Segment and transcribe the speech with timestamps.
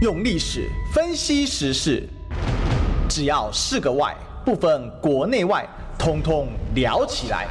[0.00, 2.08] 用历史分析时事，
[3.08, 6.46] 只要是个“外”，不分国内外，通通
[6.76, 7.48] 聊起来。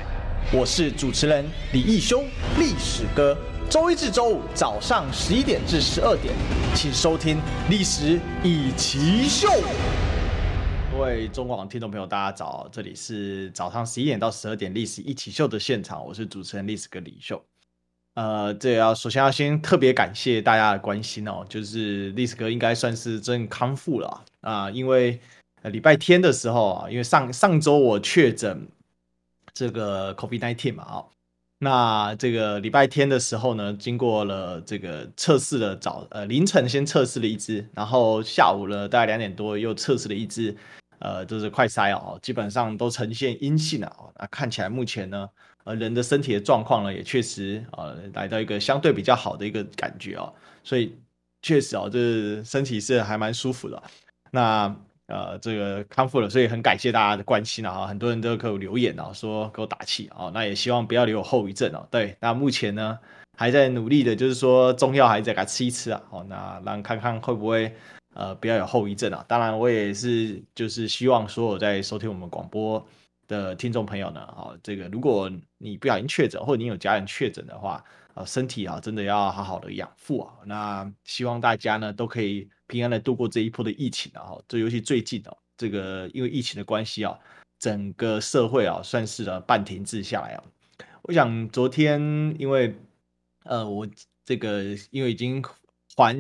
[0.54, 2.24] 我是主持人李义修，
[2.58, 3.38] 历史哥。
[3.70, 6.34] 周一至周五早上十一点至十二点，
[6.74, 7.36] 请收听
[7.70, 9.50] 《历史一起秀》。
[10.90, 17.44] 各位中广听众朋友，大家早，这里是早上十一点到十二点《历史一起秀》的现场，我是主持人历史哥李秀。
[18.18, 25.22] 呃，这要首先要先特别感谢大家的关心哦，就是历史哥应该算是真康复了啊，因为
[25.62, 28.68] 礼拜天的时候啊，因为上上周我确诊
[29.54, 31.06] 这个 COVID-19 嘛，哦，
[31.60, 40.58] 那这个礼拜天的时候呢，经过了这个测试的早呃凌晨先测试了一支，然后下午呢大概两点多又测试了一支，
[40.98, 45.30] 呃，就是快筛哦，基本上都呈现阴性了哦，那看起来目前呢。
[45.68, 50.98] 呃，人的身体的状况呢，也确实呃来到一个相对比较好的一个感觉哦，所以
[51.42, 53.84] 确实哦，这身体是还蛮舒服的。
[54.32, 54.74] 那
[55.08, 61.86] 呃，这个康复了，所以很感谢大家的关心啊，很多人都给我留言啊，说给我打气啊，那也希望不要留有后遗症哦。
[61.92, 62.98] 对，那目前呢
[63.38, 67.74] 还在努力的，就是说中药还在给他吃一吃啊，好，那让看看会不会
[68.14, 69.24] 呃不要有后遗症啊。
[69.28, 72.86] 当然，我也是就是希望说我在收听我们广播
[73.28, 77.84] 的听众朋友呢，啊，这个如果你不小心确诊，或者你有家人确诊的话，
[78.14, 80.34] 啊，身体啊真的要好好的养护啊。
[80.46, 84.32] 那希望大家呢都可以平安的度过这一波的疫情啊。
[84.48, 87.20] 这尤其最近哦，这个因为疫情的关系啊，
[87.60, 90.44] 整个社会啊算是了半停滞下来啊。
[91.02, 92.02] 我想昨天
[92.40, 92.76] 因为
[93.44, 93.88] 呃我
[94.24, 95.44] 这个因为已经
[95.96, 96.16] 还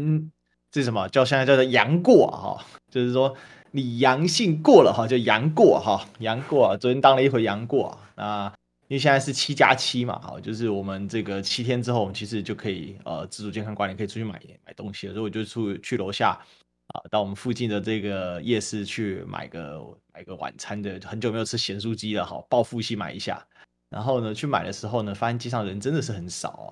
[0.72, 2.60] 这什么叫现在叫做阳过啊，
[2.92, 3.36] 就是说。
[3.72, 8.00] 你阳性过了哈，就阳过哈，阳过，昨天当了一回阳过啊。
[8.16, 8.54] 那
[8.88, 15.14] 因为现在是七加七嘛，哈，就是我们这个七天之后，我们其实就可以呃自主健康管理，可以出去买买东西了。
[15.14, 16.30] 所以我就出去楼下
[16.88, 23.46] 啊，到我们附近的这个夜市去买个买个晚餐的，很久没有吃咸酥鸡了哈，报复性买一下。
[23.90, 26.70] 然后呢，去买的时候呢，发现街上人真的是很少啊。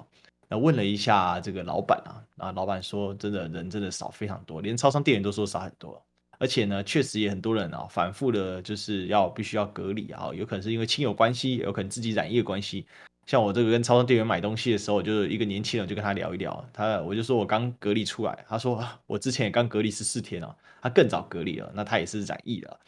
[0.47, 6.01] 那问了一下这个老板啊，啊，老板说真的人真的少非常多，连超商店员都说少很多。
[6.45, 12.85] 而且呢，确实也很多人啊，反复的就是要必须要隔离啊，有可能是因为亲友关系，有可能自己染疫的关系。
[13.25, 22.79] 像我这个跟超商店员买东西的时候，就是一个年轻人，就跟他聊一聊，他我就说我刚隔离出来，他说我之前也刚隔离十四天啊，他更早隔离了，那他也是染疫了。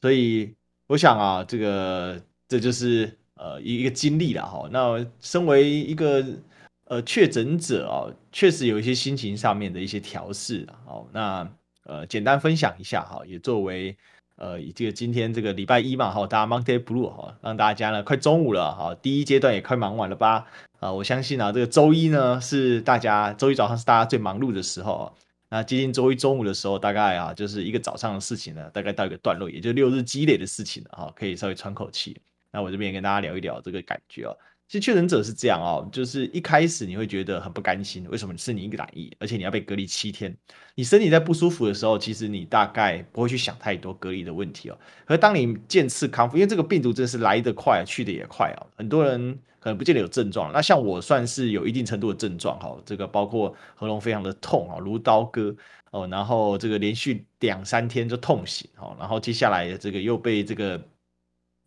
[0.00, 0.54] 所以
[0.86, 4.66] 我想啊，这个这就是呃一一个经历了哈。
[4.72, 6.24] 那身为一个
[6.86, 10.80] 呃确诊者啊，确实有一些心情上面的一些调试啊。
[10.86, 11.46] 好，那。
[11.84, 13.96] 呃，简单分享一下哈，也作为
[14.36, 20.46] 呃，这个今天这个礼拜一嘛哈，大家 Monday Blue 哈，让大家呢快中午了哈，第一阶段也快忙完了吧？
[20.80, 25.14] 啊，我相信啊，这个周一呢是大家周一早上是大家最忙碌的时候，
[25.50, 32.20] 那接近周一中午的时候，大概啊就是一个早上的事情呢，大概到一个段落，也就六日积累的事情了哈，可以稍微喘口气。
[32.50, 34.36] 那我这边也跟大家聊一聊这个感觉哦。
[34.66, 40.34] 其实确诊者是这样哦，就是一开始你会觉得很不甘心，为什么是你一个染疫，而且你要被隔离七天？
[40.74, 44.78] 你身体在不舒服的时候，其实你大概不会去想太多隔离的问题哦。
[45.04, 48.66] 可是当你渐次康复，因为这个病毒真的是来得快，去得也快哦。
[48.76, 55.54] 很多人可能不见得有症状，那像我算是有一定程度的症状哈，这个包括喉咙非常的痛啊，如刀割
[55.90, 60.82] 哦，然后这个连续两三天就痛醒哦，然后接下来这个又被这个。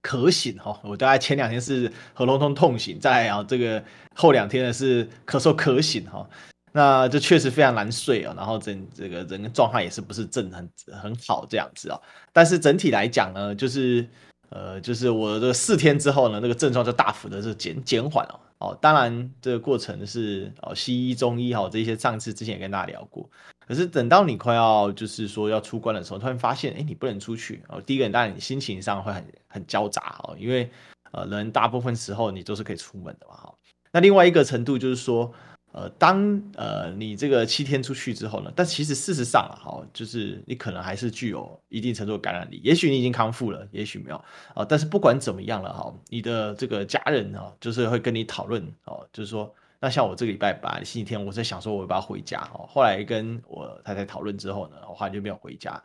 [0.01, 3.83] 咳醒哈，我大概前两天是喉咙痛痛醒，再来啊这个
[4.15, 6.27] 后两天呢是咳嗽咳醒哈，
[6.71, 11.99] 那这确实非常难睡啊，然后整这个人的状态也是不是正很很好这样子啊，
[12.31, 14.07] 但是整体来讲呢，就是
[14.49, 23.29] 呃就是我的四天之后呢，那个症状就大幅的是减减缓了哦，当然这个过程是哦西医中医哈这些上次之前也跟大家聊过。
[23.67, 27.81] 可是等到你快要就是说要出关的时候，突然发现，哎，你不能出去哦。
[27.81, 30.69] 第一个，当然你心情上会很很焦杂哦，因为
[31.11, 33.53] 呃，人大部分时候你都是可以出门的嘛哈。
[33.91, 35.33] 那另外一个程度就是说，
[35.73, 42.61] 呃，当呃你这个七天出去之后呢，但其实事实上啊，哈，就是你可能还是具有一定程度的感染力。
[42.63, 44.15] 也许你已经康复了，也许没有
[44.55, 44.63] 啊。
[44.63, 49.53] 但是不管怎么样了哈，你的这个家人啊，就是会跟你讨论哦，就是说。
[49.79, 55.81] 那像我这个礼拜吧，星期天我在想说我要不要回家哦，后来跟我太太讨论之后呢，我后来就没有回家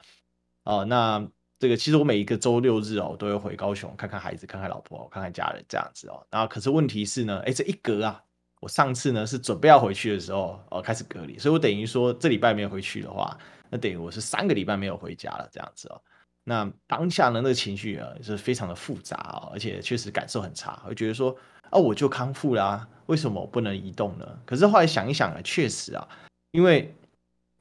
[0.65, 0.85] 哦。
[0.85, 1.23] 那
[1.59, 6.27] 这个其实我每一个周六日哦，我都会回高雄看看孩子，看看老婆，看看家人这样子哦。
[6.31, 8.23] 然后可是问题是呢，哎，这一隔啊，
[8.61, 13.37] 我上次呢是准备要回去的时候哦，开始隔离，所以我等于说这礼拜没有回去的话，
[13.69, 16.01] 那等于我是三个礼拜没有回家了这样子哦。
[16.45, 21.37] 那当下呢，那个情绪啊是非常的复杂哦，而且确实感受很差，我觉得说。
[21.71, 24.27] 啊，我就康复啦，为什么我不能移动呢？
[24.45, 26.07] 可是后来想一想啊，确实啊，
[26.51, 26.95] 因为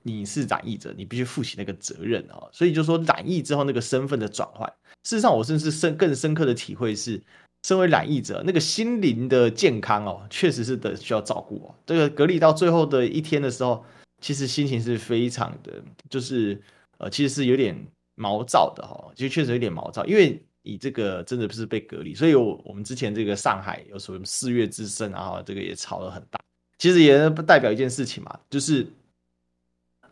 [0.03, 2.43] 你是染疫者，你必须负起那个责任啊。
[2.51, 4.67] 所以就说染疫之后那个身份的转换，
[5.05, 7.23] 事实上我甚至深更深刻的体会是，
[7.63, 11.73] 身为染疫者，那个心灵的健康哦，确实是的需要照顾哦。
[11.85, 13.85] 这个隔离到最后的一天的时候，
[14.19, 16.61] 其实心情是非常的，就是
[16.97, 26.39] 呃，其实是有点毛躁的哈，其实确实有点毛躁，因为你这个真的不是被隔离，所以我我们之前这个上海有什么四月之声啊，这个也吵得很大，
[26.77, 28.87] 其实也不代表一件事情嘛，就是。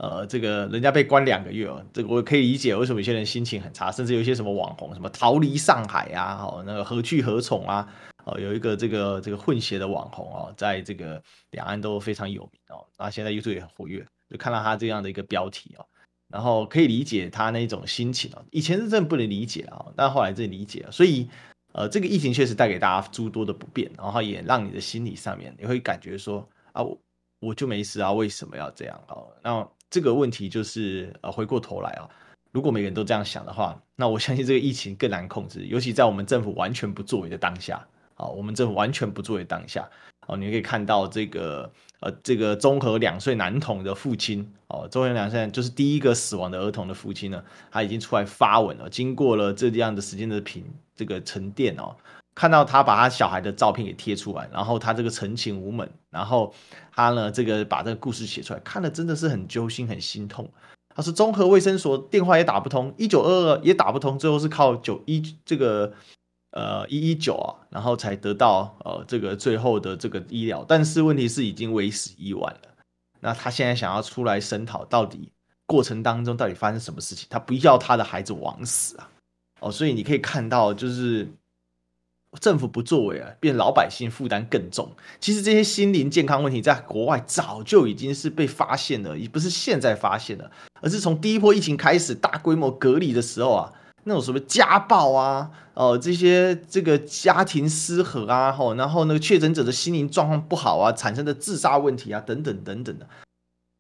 [0.01, 7.86] 呃，这个人家被关两个月哦，这个我可以理解为什么有些人心情很差，甚至有一些什么网红什么逃离上海啊，哦，那个何去何从啊，
[8.24, 11.22] 哦，有一个这个这个混血的网红哦，在这个
[11.52, 15.86] 两岸都非常有名哦，那现在 YouTube 也很活跃，就看到他这样的一个标题哦，
[16.30, 21.28] 然后可以理解他那种心情哦，以前是真的不能理解啊，但后来真的理解了，所以
[21.74, 26.98] 呃，这个疫情确实带给大家诸多的不便，然后也让你的心理上面你会感觉说啊，我
[27.40, 29.28] 我就没事啊，为什么要这样哦？
[29.44, 29.68] 那。
[29.92, 32.08] 这个问题就是呃，回过头来啊，
[32.52, 35.66] 如果每个人都这样想的话，那我相信这个疫情更难控制。
[35.66, 37.84] 尤其在我们政府完全不作为的当下
[38.14, 39.90] 啊，我们政府完全不作为当下
[40.30, 48.90] 哦，你可以看到这个呃，这个综合两岁男童的父亲哦，综合两岁就是第一个死亡的儿童的父亲呢，他已经出来发文了。
[48.90, 50.64] 经过了这样的时间的评
[50.96, 51.96] 这个沉淀哦。
[52.36, 56.54] 看到他把他小孩的照片给贴出来，然后他这个陈情无门，然后
[56.96, 60.50] 他呢这个把这个故事写出来，看了真的是很揪心，很心痛。
[60.96, 65.92] 他说综合卫生所电话也打不通，一九二二也打不通，最后是靠九一这个
[66.51, 70.66] 呃一一九啊，然后才得到呃这个最后的这个医疗。
[70.68, 72.69] 但是问题是已经为时已晚了。
[73.19, 75.31] 那他现在想要出来声讨，到底
[75.66, 77.28] 过程当中到底发生什么事情？
[77.30, 79.10] 他不要他的孩子枉死啊！
[79.60, 81.28] 哦，所以你可以看到就是。
[82.40, 84.92] 政府不作为啊，变老百姓负担更重。
[85.19, 93.74] 其实这些心灵健康问题，在国外早就已经是被发现了，也不是现在发现的，而是从第一波疫情开始大规模隔离的时候啊，
[94.10, 103.08] 那种什么家暴啊，哦、这些这个家庭失和啊，吼，然后那个确诊者的心灵状况不好啊，产生的自杀问题啊，等等等等的。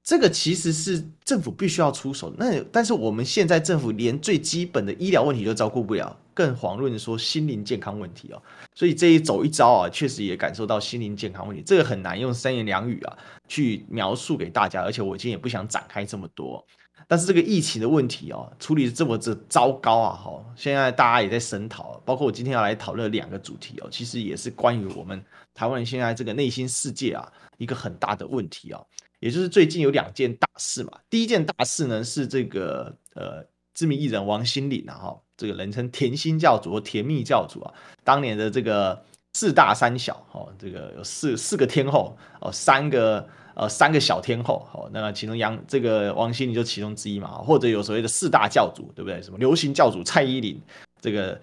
[0.03, 8.41] 这个其实是政府必须要出手，那但是我们现在政府连最基本的医疗问题都照顾不了，更遑论说心灵健康问题哦。
[8.73, 13.17] 所以这一走一遭啊，确实也感受到心灵健康问题，这个很难用三言两语啊
[13.47, 16.65] 去描述给大家，而且我今天也不想展开这么多。
[17.07, 25.23] 但是这个疫情的问题哦，处理的这么这糟糕啊，哈，现在大家也在声讨，包括我今天要来讨论两个主题哦，其实也是关于我们
[25.53, 28.81] 台湾人现在这个内心世界啊一个很大的问题啊。
[29.19, 33.43] 也就是最近有两件大事嘛，第一件大事呢是这个呃
[33.73, 37.73] 知名艺人王心凌啊哈，这个人称甜心教主或甜蜜教主啊，
[38.03, 39.03] 当年的这个
[39.33, 43.27] 四大三小哦，这个有四四个天后哦，三个
[43.59, 49.21] 呃三个小天后哦，那其中杨这个王心凌就其中之一嘛，或者有所谓的四大教主对不对？
[49.21, 50.57] 什么流行教主蔡依林，
[51.01, 51.37] 这个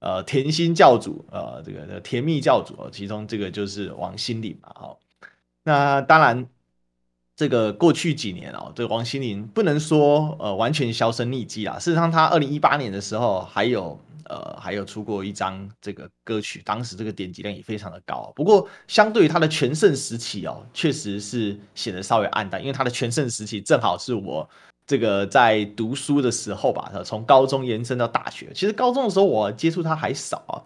[0.00, 4.98] 呃甜心教主呃这个甜蜜教主，其中这个就是王心凌嘛好，
[5.64, 6.46] 那当然。
[7.34, 11.78] 这个过去几年哦，这个王心凌不能说呃完全销声匿迹啊。
[11.78, 13.98] 事实上，她二零一八年的时候还有
[14.28, 18.30] 呃还有出过一张这个歌曲，当时这个点击量也非常的高。
[18.36, 24.48] 不过，相对于她的全盛时期哦，确实是显得稍微黯淡，因为她的全盛时期正好是我
[24.86, 28.50] 这个在读书的时候吧，从高中延伸到大学。
[28.54, 30.60] 其实高中的时候我接触他还少啊，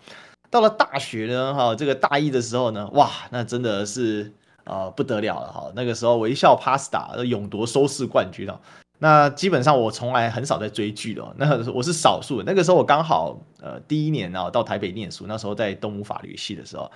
[0.50, 4.32] 到了大学呢，哈，这个大一的时候呢，哇，那真的是。
[4.66, 5.72] 呃，不得了了哈！
[5.76, 8.58] 那个时候，微笑 Pasta 勇夺收视冠军哦。
[8.98, 12.42] 那基本上我从来很少在追剧的， 那我是少数。
[12.42, 16.90] 那个时候我刚好呃第一年啊到台北念书，那时候在东吴法律系的时候，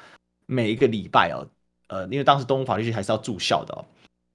[0.47, 1.47] 每一个礼拜哦，
[1.87, 3.85] 呃，因为当时东吴法律系还是要住校的哦，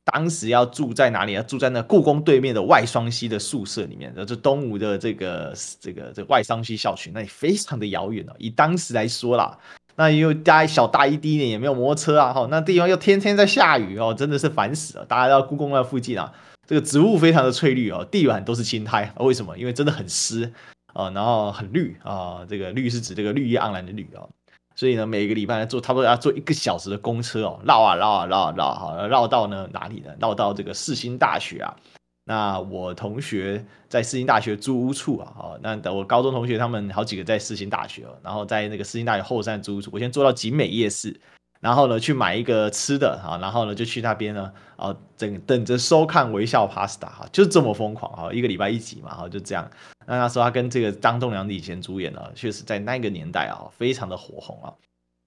[0.05, 1.33] 当时要住在哪里？
[1.33, 8.33] 要住在那故宫对面的外双溪的宿舍里面，就东吴的这个这个这个外双溪校区，那里非常的遥远哦。
[8.37, 9.57] 以当时来说啦。
[9.97, 15.05] 那因为大一小大一第一点也没有摩托车啊，哈，那地方又天天在下雨哦，真的是烦死了。
[15.05, 16.33] 大家到故宫那附近啊，
[16.67, 19.57] 这个植物非常的翠绿哦，地板都是青苔，为什么？
[19.57, 20.51] 因为真的很湿
[20.93, 24.27] 啊，然后很绿啊，这个绿是指这个绿意盎然的绿啊，
[24.75, 30.11] 所以呢，每个礼拜坐差不多要坐一个小时的公车哦，绕啊绕啊绕啊绕，好，绕到呢哪里呢？
[30.19, 31.73] 绕到这个世新大学啊。
[32.27, 41.15] 那我同学在世新大学租屋处啊，哦，那我高中同学他们好几个在世新大学，然后在那个世新大学后山租屋处，我先坐到景美夜市，
[41.59, 49.69] 然后呢去买一个吃的啊，然后呢就去那边呢，啊等等着收看微笑 Pasta 哈，就这么疯狂啊，一个礼拜一集嘛，哈，就这样。
[50.07, 54.73] 那他说他跟这个张栋梁以前主演呢，确实在那个年代啊，非常的火红啊。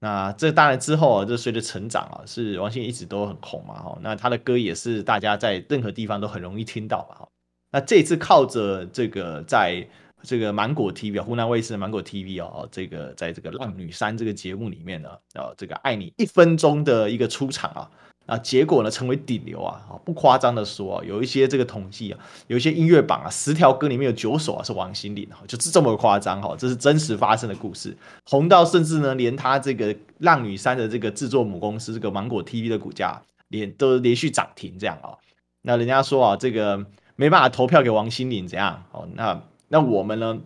[0.00, 3.98] 那这当然之后啊，就随着成长啊，是王心凌一直都很红嘛哈。
[4.00, 7.28] 那他的歌也是大家在任何地方都很容易听到嘛哈。
[7.72, 9.86] 那这次靠着这个在
[10.22, 17.90] 这个芒果 TV 啊，湖南卫视的芒果 TV 哦，这个在这个《浪女三》这个节目里面呢，啊，这个爱你一分钟的一个出场啊。
[18.28, 19.80] 啊，结果呢，成为顶流啊！
[20.04, 26.54] 不夸张的说，有一些这个统计啊，有一些音乐榜啊，十条歌里面有九首啊是王心凌，就是这么夸张哈！
[26.58, 35.16] 这是真实发生的故事，红到甚至呢，连他这个《浪女三》的这个制作母公司这个芒果 TV 的股价连都连续涨停这样啊。
[35.62, 36.84] 那人家说啊，这个
[37.16, 38.84] 没办法投票给王心凌怎样？
[38.92, 40.38] 哦，那那我们呢，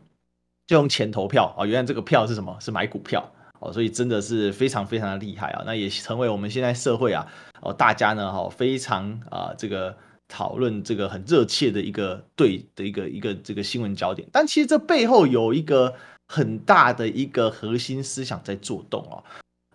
[0.68, 1.66] 就用钱投票啊。
[1.66, 2.56] 原来这个票是什么？
[2.60, 3.32] 是买股票。
[3.64, 5.62] 哦，所以真的是非常非常的厉害啊！
[5.64, 7.24] 那也成为我们现在社会啊，
[7.62, 9.96] 哦，大家呢，哈，非常啊，这个
[10.28, 14.28] 讨论这个很热切的一个对的一个一个这个新闻焦点。
[14.30, 15.94] 但其实这背后有一个
[16.28, 19.24] 很大的一个核心思想在作动哦，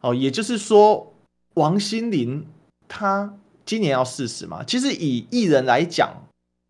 [0.01, 1.13] 哦，也就是说，
[1.56, 2.46] 王心凌
[2.88, 3.34] 她
[3.65, 6.24] 今年要四十嘛，其实以艺人来讲。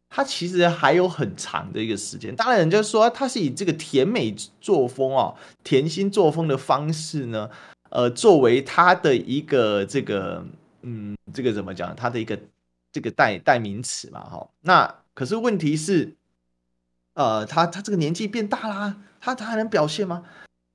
[0.09, 7.49] 他其实还有很长的一个时间，当然人家说他是以这个甜美作风哦，甜心作风的方式呢，
[7.89, 10.45] 呃，作为他的一个这个，
[10.87, 11.93] 嗯，这个怎么讲？
[11.95, 12.39] 他的一个
[12.91, 14.49] 这个代代名词嘛，哈。
[14.61, 16.15] 那可是问题是，
[17.13, 20.23] 呃，他他这个年纪变大啦，他他还能表现吗？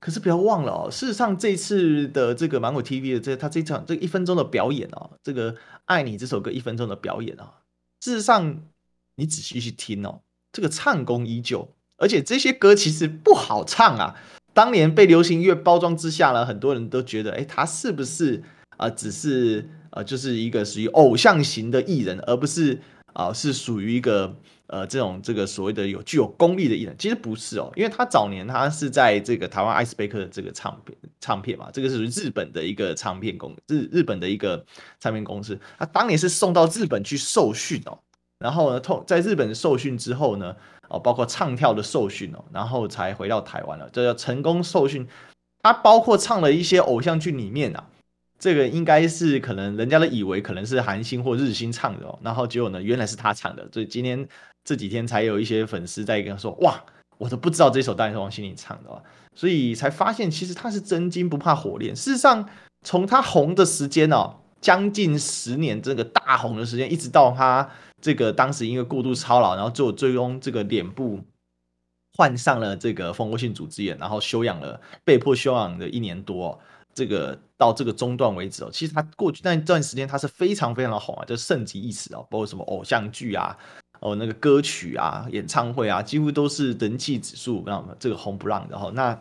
[0.00, 7.62] 可是不要忘了哦，事实上这次的这个芒果 TV 的这他这场这一分钟的表演哦，这个爱你这首歌一分钟的表演啊，
[8.00, 8.62] 事实上。
[9.16, 14.16] 你仔细去听哦，这个唱功依旧，而且这些歌其实不好唱啊。
[14.54, 18.42] 当年被流行音乐包装之下呢，很多人都觉得，哎，他是不是
[18.78, 22.78] 啊、只是呃，就是一个属于偶像型的艺人，而不是
[23.14, 24.34] 啊、是属于一个
[24.68, 26.96] 呃这种这个所谓的有具有功力的艺人。
[26.98, 34.64] 其实不是哦，因为他早年他是在这个台湾艾斯贝克的这个唱片唱片嘛，这个是属于日本的一个唱片公日日本的一个
[34.98, 37.98] 唱片公司，他当年是送到日本去受训哦。
[38.38, 40.56] 然后呢，透在日本受训之后呢，
[40.88, 43.88] 哦，包括唱跳的受训哦，然后才回到台湾了。
[43.92, 45.06] 这叫成功受训。
[45.62, 47.86] 他包括唱了一些偶像剧里面啊，
[48.42, 53.64] 这个应该是可能人家都以为可能是韩星或日星唱的哦，然后结果呢，原来是他唱的。
[53.72, 54.28] 所以今天
[54.64, 56.84] 这几天才有一些粉丝在跟他说，哇，
[57.18, 59.00] 我都不知道这首当然是王心凌唱的哦，
[59.32, 61.94] 所以才发现其实他是真金不怕火炼。
[61.94, 62.48] 事实上，
[62.84, 67.70] 从他红的时间哦，将近十年，这个大红的时间，一直到他。
[68.00, 71.20] 这个当时因为过度操劳，然后最后最终这个脸部
[72.18, 76.58] 患上了这个蜂窝性组织炎，然后休养了，被迫休养了一年多，
[76.94, 83.56] 这个到这个中段为止哦，其实他过去那一段时间他是非常非常的红啊，就盛极一时哦，包括什么偶像剧啊，
[84.00, 88.90] 哦那个歌曲啊，演唱会啊，几乎都是人气指数，那这个红不让的哈。
[88.94, 89.18] 那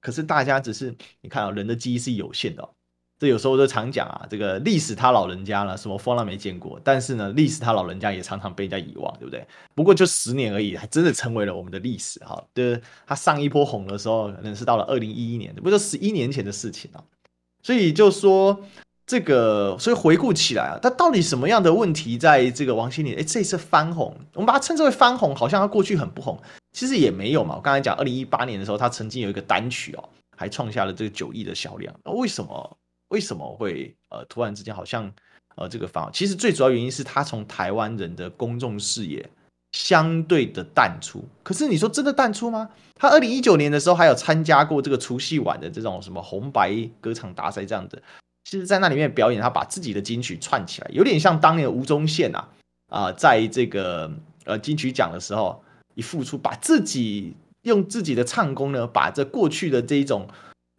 [0.00, 2.70] 可是大家只是你看啊，人的记忆是有限的，哦。
[3.18, 6.80] 这有时候我就常讲啊，这个历史他老人家了，什么风浪没见过。
[6.82, 9.46] 但是呢，历史他老人家也常常被人家遗忘，对不对？
[9.76, 12.44] 不过就十年而已，还真的成为了我们的历史哈。
[12.52, 16.98] 就是他上一波红的时候，可能是到了二零一一年，不就十一年前的事情啊。
[17.62, 18.60] 所以就说
[19.06, 23.14] 这个，所以回顾起来啊，他到底什么样的问题在这个王心凌？
[23.14, 26.40] 哎，这次翻红，我们把它称之为翻红，好像他过去很不红，
[26.72, 27.56] 其实也没有嘛。
[27.56, 31.94] 我刚才讲二零一八年的时候，他曾经有一个单曲哦，还创下了这个九亿的销量。
[32.04, 32.76] 那为什么？
[33.08, 35.12] 为什么会呃突然之间好像
[35.56, 36.10] 呃这个反而？
[36.12, 39.28] 其实最主要原因是他从台湾人的公众视野
[39.72, 41.24] 相对的淡出。
[41.42, 42.70] 可是你说真的淡出吗？
[42.94, 48.02] 他二零一九年的时候还有参加过这个除夕晚的这种什么红白歌唱大赛这样子。
[48.44, 52.48] 其实，在那里面表演，他把自己的金曲串起来，有点像当年吴宗宪啊
[52.88, 54.10] 啊、在这个
[54.44, 55.62] 呃金曲奖的时候
[55.94, 60.28] 一复出，把自己用自己的唱功呢，把这过去的这一种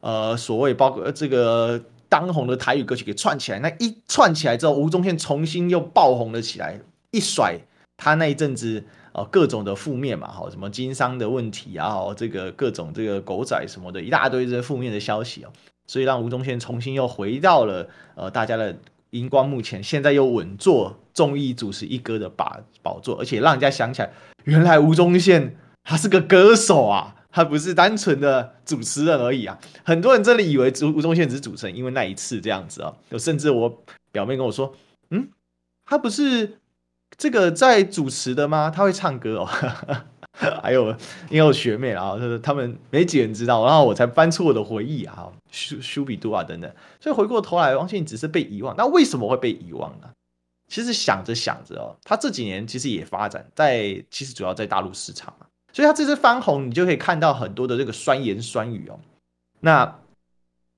[0.02, 1.84] 呃所谓包括这个。
[2.10, 7.58] 当红的台语歌曲给串起来，那一串起来之后，吴宗宪重新又爆红了起来，一甩
[7.98, 8.84] 他那一阵子
[9.14, 15.52] 哦各种的负面嘛，好什么经商的问题啊，这个各种这个狗仔什么的一大堆这些负面的消息哦，
[15.88, 18.76] 所以让吴宗宪重新又回到了呃大家的
[19.12, 24.12] 荧光幕前，现在又稳坐综艺主持一哥的把宝座，而且让人家想起来，
[24.44, 27.16] 原来吴宗宪他是个歌手啊。
[27.36, 29.58] 他不是单纯的主持人而已啊！
[29.84, 32.94] 很多人真的以为吴吴宗宪只是主持人，因为那一次这样子啊。
[33.10, 34.72] 有甚至我表妹跟我说
[35.10, 35.30] ：“嗯，
[35.84, 36.60] 他不是
[37.24, 38.70] 这个在主持的吗？
[38.70, 39.46] 他会唱歌哦。
[40.62, 40.90] ”还有
[41.30, 46.70] 因为我学妹啊，就是他们没几人知道，然后我才翻出我的回忆啊，舒舒比杜啊等等。
[47.00, 48.76] 所以回过头来，王心凌只是被遗忘。
[48.78, 50.10] 那为什么会被遗忘呢？
[50.68, 55.46] 其实想着想着哦，他这几年其实也发展在，其实主要在大陆市场嘛。
[55.72, 59.00] 所以他这次翻红，你就可以看到很多的这个酸言酸语哦。
[59.62, 60.00] 那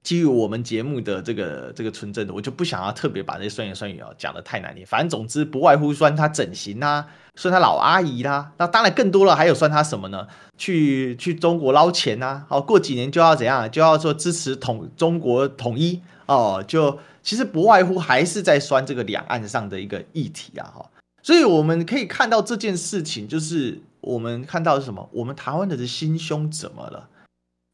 [0.06, 4.86] 基于我们节目的这个这个纯正的，我就不想要特别把这些酸言酸语啊讲得太难听。
[4.86, 10.28] 反正总之不外乎酸他整形啊，酸他老阿姨啦、那当然更多了还有酸他什么呢？
[10.60, 13.70] 去去中国捞钱啊，好，过几年就要怎样？
[13.72, 20.86] 就要说支持统中国统一哦，就其实不外乎还是在酸这个两岸上的一个议题啊，哈。
[21.24, 25.10] 所以我们可以看到这件事情，就是我们看到是什么？
[25.12, 27.10] 我们台湾的心胸怎么了？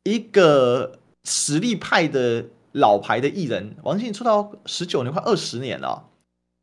[0.05, 0.93] 一个。
[1.23, 6.07] 实力派的老牌的艺人王心凌出道十九年，快二十年了，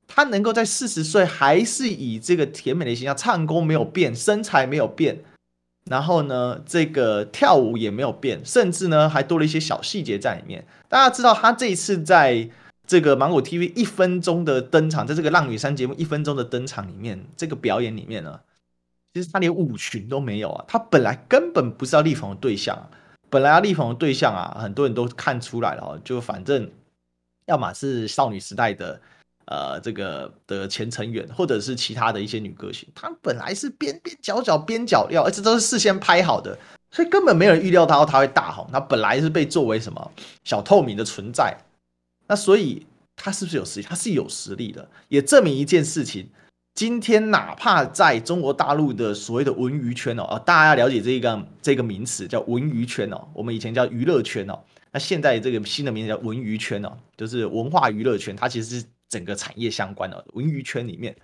[0.07, 5.23] 他能够在四十岁还是以这个甜美的形象，唱功没有变，身材没有变，
[5.85, 10.67] 然后呢，这个跳舞也没有变，甚至呢还多了一些小细节在里面。
[10.89, 12.49] 大家知道他这一次在
[12.87, 18.41] 这个芒果 TV 一分钟的登场，在这个浪女三节目一分钟的登场里面，这个表演里面呢，
[19.13, 22.89] 其实他连舞裙都没有啊，他本来根本不是要力捧的对象啊。
[23.31, 26.71] 本来要力捧的对象啊，很多人都看出来了哦，就反正，
[27.47, 29.01] 要么是少女时代的，
[29.47, 36.59] 呃，这个的前成员，或者是其他的一些女歌星，她本来是边边角角边角料，而且都是事先拍好的，
[36.91, 38.69] 所以根本没有人预料到她会大红。
[38.73, 40.13] 她本来是被作为什么
[40.45, 41.57] 小透明的存在，
[42.27, 43.87] 那所以她是不是有实力？
[43.87, 46.29] 她是有实力的，也证明一件事情。
[46.79, 54.57] 今天哪怕在中国大陆的所谓的文娱圈哦，大家要了解这个这个名词叫文娱圈哦，我们以前叫娱乐圈哦，
[54.93, 61.17] 那现在这个新的名字叫文娱圈哦，就是文化娱乐圈，它其实是整个产业相关的文娱圈里面，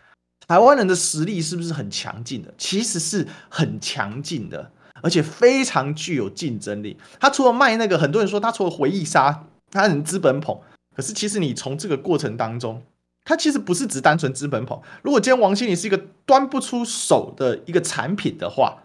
[0.49, 2.53] 台湾人的实力是不是很强劲的？
[2.59, 4.69] 其实是很强劲的，
[5.03, 6.97] 而且非常具有竞争力。
[7.21, 10.59] 他除了卖那个，很多人说他除了回忆杀，他很资本捧，
[10.97, 12.83] 可是其实你从这个过程当中。
[13.25, 14.81] 他其实不是只单纯资本捧。
[15.02, 18.83] 如果今天王心凌是一个端不出手的一个产品的话，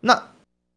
[0.00, 0.30] 那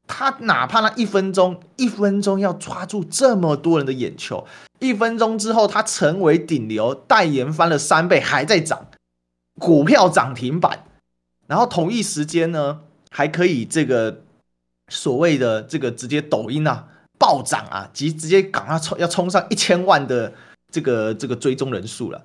[0.07, 4.45] 他哪怕那一分钟，一分钟要抓住这么多人的眼球，
[4.79, 8.87] 一分钟之后他成为顶流，代言翻了三倍，还在涨，
[9.57, 10.85] 股票涨停板，
[11.47, 14.23] 然后同一时间呢，还可以这个
[14.89, 16.87] 所谓的这个直接抖音啊
[17.17, 20.33] 暴涨啊，即直接赶快冲要冲上一千万的
[20.69, 22.21] 这个这个追踪人数了。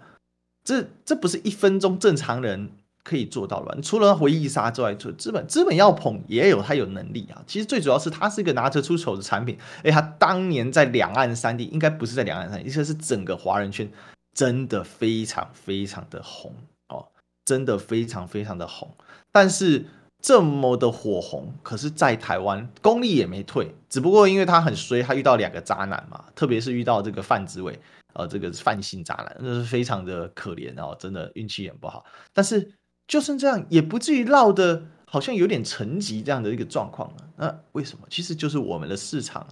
[0.66, 2.68] 这这不是一分钟正常人
[3.04, 3.80] 可以做到的。
[3.80, 7.40] 除了回忆杀之外，就资本资本要捧也有他有能力啊。
[7.46, 9.56] 其实最主要是他是一个拿得出手的产品。
[9.84, 13.88] 哎，他当年在两岸三地，应该不是在两岸三地，其实是整个华人圈，
[14.34, 16.52] 真的非常非常的红
[16.88, 17.06] 哦，
[17.44, 18.92] 真的非常非常的红。
[19.30, 19.84] 但是
[20.20, 27.78] 这么的火红，可是在台湾功力也没退，只不过因为他很衰，他遇到两个渣男嘛，特别是遇到这个范植伟。
[28.18, 32.04] 呃，这个泛性渣男，那是非常的可怜哦，真的运气也不好。
[32.32, 32.72] 但是
[33.06, 37.28] 就算这样，也不至于闹得好像有点沉寂这样的一个状况啊。
[37.36, 38.06] 那为什么？
[38.08, 39.46] 其实就是我们的市场，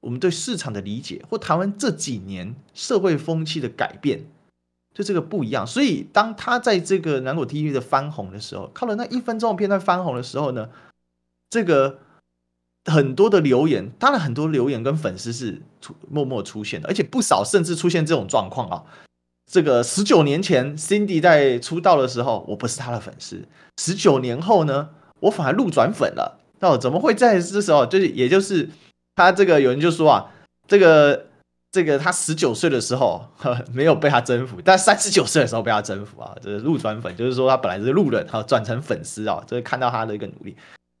[0.00, 4.26] 我们对市场的理解，或台湾这几年社会风气的改变，
[4.92, 5.64] 就这个不一样。
[5.64, 10.68] 所以当他在这个南果 TV 的翻红的时候，靠了那一分钟的片段翻红的时候呢，
[11.48, 12.00] 这个。
[12.84, 18.84] 很多的留言，当然很多留言跟粉丝是出默默出现的，而且不少甚至出现这种状况啊。
[19.50, 23.38] 这个十九年前 Cindy 在出道的时候，我不是他的粉丝；
[23.78, 24.90] 十九年后呢，
[25.20, 26.38] 我反而路转粉了。
[26.60, 27.84] 哦，怎么会在这时候？
[27.84, 28.70] 就是也就是
[29.16, 30.30] 他这个有人就说啊，
[30.68, 31.26] 这个
[31.72, 36.32] 这个他十九岁的时候呵 没有被他征服，但三十九岁的时候被他征服啊。
[36.40, 40.56] 这是路转粉就是说他本来是路人，哈，转成粉丝啊，就是看到他的一个努力。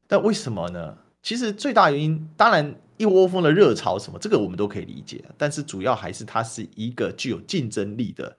[0.08, 0.96] 但为什么呢？
[1.22, 5.24] 其实最大原因，当然一窝蜂的热潮什么，这个我们都可以理解。
[5.36, 8.36] 但是主要还是他是一个具有竞争力的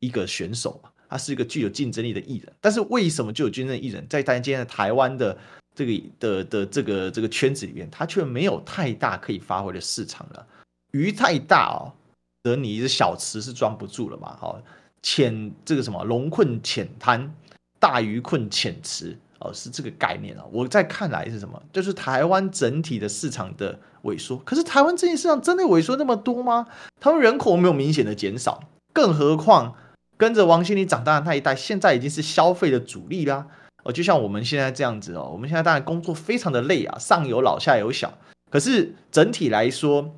[0.00, 2.52] 一个选手嘛，他是一个具有竞争力的艺人。
[2.60, 5.36] 但是为什么具有竞争力的艺人，在今天的台湾的
[5.74, 10.46] 这个的的这个这个圈子里面，他却没有太大可以发挥的市场了？
[10.92, 11.90] 鱼太大哦，
[12.42, 14.36] 得你一只小池是装不住了嘛？
[14.36, 14.60] 好，
[15.02, 17.34] 浅这个什么龙困浅滩，
[17.80, 19.18] 大鱼困浅池。
[19.44, 20.44] 哦，是这个概念啊！
[20.50, 21.62] 我在看来是什么？
[21.70, 24.38] 就是台湾整体的市场的萎缩。
[24.38, 26.66] 可是台湾这件市场真的萎缩那么多吗？
[26.98, 29.74] 他们人口没有明显的减少，更何况
[30.16, 33.46] 跟着王心凌长大的那一代，现在已经是消费的主力啦。
[33.82, 38.16] 哦，就像我们现在这样子哦，我们现在当然工作非常的累啊，上有老下有小。
[38.50, 40.14] 可是整体来说，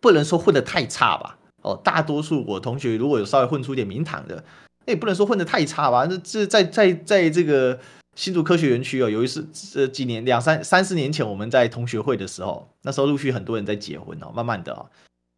[0.00, 1.36] 不能说混得太差吧？
[1.62, 4.44] 哦，大多数我同学如果有稍微混出点名堂的，
[4.84, 6.06] 那也不能说混得太差吧？
[6.06, 7.80] 这这在在在这个。
[8.16, 14.86] 新竹科学园区哦，有一次，呃，几年两三三四年前，我们在同学会的时候，那时候陆续很多人在结婚哦，慢慢的啊，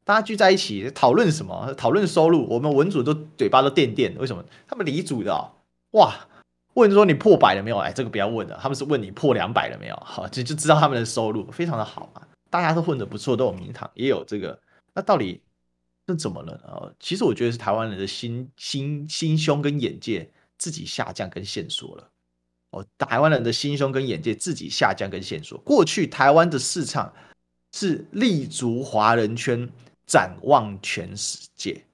[0.05, 1.75] 大家聚在一起讨论什么？
[1.75, 2.47] 讨论收入。
[2.49, 4.45] 我们文组都嘴巴都垫垫，为什么？
[4.69, 5.51] 他们理组的啊，
[5.91, 6.15] 哇，
[6.75, 7.79] 问说你破百了没有？
[7.79, 9.97] 哎，这个不要问了，他们是问你破两百了没有？
[10.05, 14.57] 好，就就知道他们的收入非常的好啊，大家都混得不错，都有名堂，也有这个。
[14.95, 15.43] 那到底
[16.07, 16.95] 那怎么了啊？
[17.01, 22.09] 其实我觉得是台湾人的心心心胸跟眼界自己下降跟限缩了。
[22.97, 25.59] 台湾人的心胸跟眼界自己下降跟线索。
[25.59, 27.13] 过去台湾的市场
[27.73, 29.71] 是立足华人圈，
[30.07, 31.85] 展望全世界，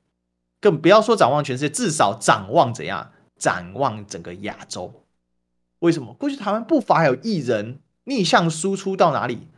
[0.61, 3.12] 更不要说展望全世界，至少展望怎样？
[3.37, 5.03] 展望整个亚洲。
[5.81, 6.14] 为什么？
[6.14, 9.49] 过去台湾不乏有艺人逆向输出到哪里？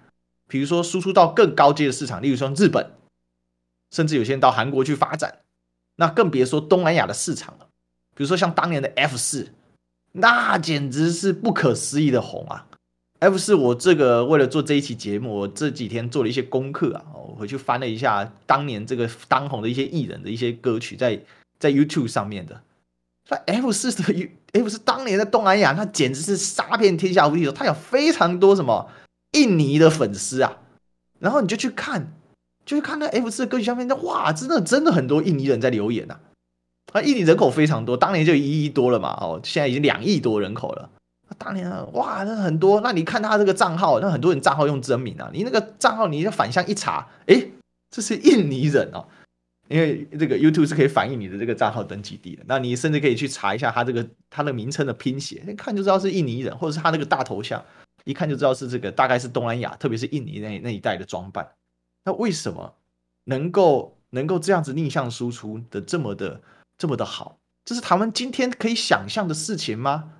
[0.48, 2.92] 比如说输出到更高阶的市场，例如说日本，
[3.90, 5.40] 甚至有些人到韩国去发展。
[5.96, 7.68] 那更别说东南亚的市场了。
[8.14, 9.52] 比如说像当年的 F 四。
[10.18, 12.66] 那简直是不可思议的红啊
[13.18, 21.20] ！F 四，我这个为了做这一期节目，我这几天做了一些功课啊，我回去翻了一下当年这个当红的一些艺人的一些歌曲在，
[21.58, 22.60] 在 YouTube 上面的。
[23.28, 28.88] 那 F 四的 F 四当年在东南亚，那简直是杀遍天下无敌手，他有非常多什么
[29.32, 30.58] 印尼的粉丝啊。
[31.18, 32.12] 然后你就去看，
[32.64, 36.20] 就去看那 F 四的歌曲下面，哇，真的真的很多印尼人在留言啊。
[36.92, 40.90] 啊，印尼人口非常多，当年就一亿多了嘛，哦，现在已经两亿多人口了。
[41.38, 42.80] 当年，哇，那很多。
[42.80, 47.50] 那你看他这个账号，那很多人账号用真名啊，你那个账号你要反向一查，诶，
[47.90, 49.04] 这是印尼人哦，
[49.68, 52.44] 因为这个 YouTube 是可以反映你的这个账号登记地的。
[52.46, 57.62] 那你甚至可以去查一下他这个他的名称的拼写，一看就知道是印尼人，或者是他那个大头像，
[58.04, 61.48] 一看就知道是这个，大概是东南亚，特别是印尼那那一带的装扮。
[62.04, 62.72] 那为什么
[63.24, 66.40] 能够能够这样子逆向输出的这么的？
[66.78, 70.12] 这么的好，这是台湾今天可以想象的事情吗？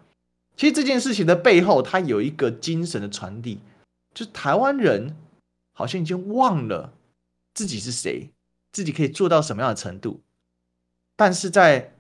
[0.57, 3.61] 其实这件事情的背后，它有一个精神的传递，
[4.15, 5.15] 就是台湾人
[5.73, 6.95] 好像已经忘了
[7.53, 8.31] 自己是谁，
[8.73, 10.23] 自己可以做到什么样的程度。
[11.15, 11.95] 但是在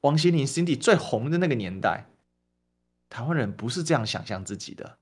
[0.00, 2.06] 王心凌、Cindy 最红的那个年代，
[3.10, 4.96] 台湾人不是这样想象自己的。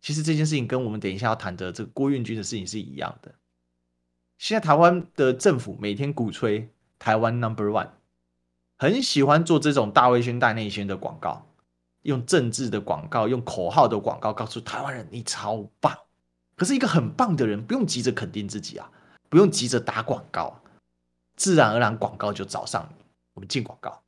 [0.00, 3.34] 其实这件事情跟我们等一下要谈的这个郭运军的事情是一样的。
[4.38, 6.71] 现在台湾的政府每天鼓吹。
[7.02, 7.88] 台湾 Number One
[8.78, 11.44] 很喜欢做这种大卫宣带内宣的广告，
[12.02, 15.98] 用政治的广告，用口号的广告，告诉台湾人你超棒。
[16.54, 18.88] 可是一个很棒的人，不用急着肯定自己啊，
[19.28, 20.60] 不用急着打广告，
[21.34, 23.04] 自然而然广告就找上你。
[23.34, 24.00] 我们进广告，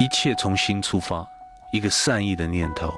[0.00, 1.24] 一切从心出发，
[1.72, 2.92] 一个善意的念头，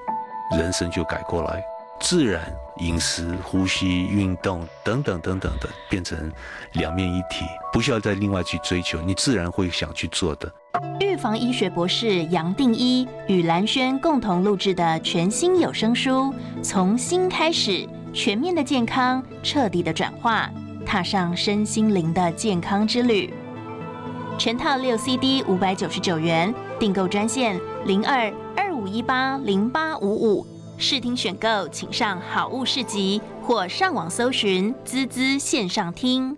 [0.57, 1.63] 人生就改过来。
[2.01, 6.31] 自然饮食、呼吸、运动等等等等的，变成
[6.73, 10.53] 两面一体，不需要再另外去追求，你自然会想去做的。
[11.01, 16.11] 预防医学博士杨定一与兰轩共同录制的全新有声书
[16.63, 20.51] 《从心开始，全面的健康，彻底的转化，
[20.85, 23.29] 踏上身心灵的健康之旅》。
[24.37, 30.54] 全套六 CD 五百九十九元，订购专线零二二五一八零八五五。
[30.77, 36.37] 视听选购，请上好物市集或上网搜寻“滋滋线上听”。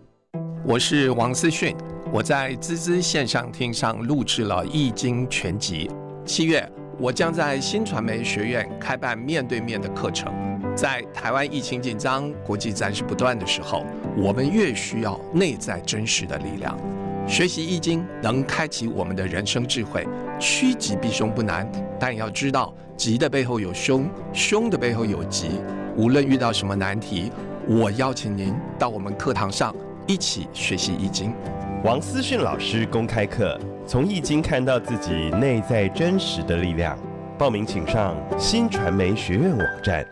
[0.63, 1.75] 我是王思训，
[2.13, 5.89] 我在滋滋线上听上录制了《易经全集》。
[6.25, 10.33] 七月，我将在新传媒学院开办面对面的课程。
[10.77, 13.87] 在台湾疫情紧张、国际战事不断的时候，
[14.19, 16.79] 我们越需要内在真实的力量。
[17.27, 20.07] 学习易经能开启我们的人生智慧，
[20.39, 25.61] 趋吉避凶不难，但要知道吉的背后有凶，凶的背后有吉。
[25.97, 27.33] 无论遇到什么难题，
[27.67, 29.75] 我邀请您到我们课堂上
[30.07, 31.35] 一起学习易经。
[31.83, 36.97] 王思训老师公开课，从易经看到自己内在真实的力量。
[37.37, 40.07] 报名请上新传媒学院网站。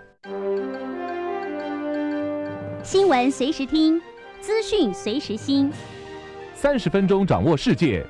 [2.83, 4.01] 新闻随时听，
[4.41, 5.71] 资讯随时新。
[6.65, 8.03] 三十分钟掌握世界，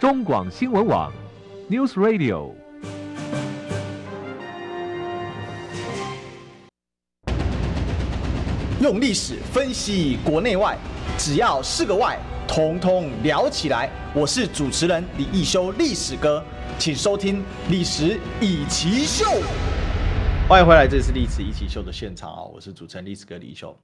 [0.00, 1.12] 中广新闻网
[1.68, 2.54] ，News Radio。
[8.80, 10.78] 用历史分析国内外，
[11.18, 12.18] 只要是个“外”，
[12.48, 13.90] 统统聊起来。
[14.14, 16.42] 我是主持人李易修，历史哥，
[16.78, 19.42] 请收听《历史易起 SHOW》。
[20.48, 22.42] 欢迎回来，这是《历史一起 SHOW》的现场啊！
[22.42, 23.78] 我是主持人历史哥李易修。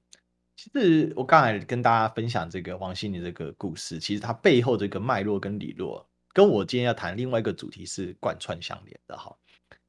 [0.57, 9.35] 其实我刚才跟大家分享这个王心凌这个故事，其实它背后这个脉络跟理络，跟我今天要谈另外一个主题是贯穿相连的哈。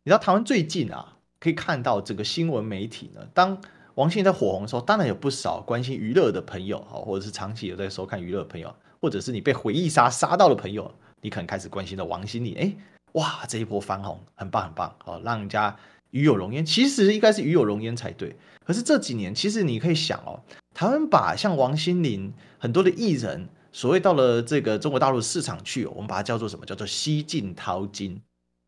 [0.03, 3.61] 你知道台湾最近啊，可以看到整个新闻媒体呢，当
[3.93, 12.75] 王心凌在火红的时候，当然有不少关心娱乐的朋友哈，或者是长期有在收看娱乐的朋友，或者是你被回忆杀杀到的朋友，你可能开始关心到王心凌，哎，
[13.13, 15.77] 哇，这一波翻红很棒很棒，好让人家。
[16.15, 18.33] 与有荣焉，其实应该是与有荣焉才对。
[18.63, 20.39] 可是这几年，其实你可以想哦，
[20.73, 26.65] 台湾把像王心凌很多的艺人，所谓到了这个中国大陆市场去，我们把它叫做什么？
[26.65, 28.21] 叫做吸进淘金，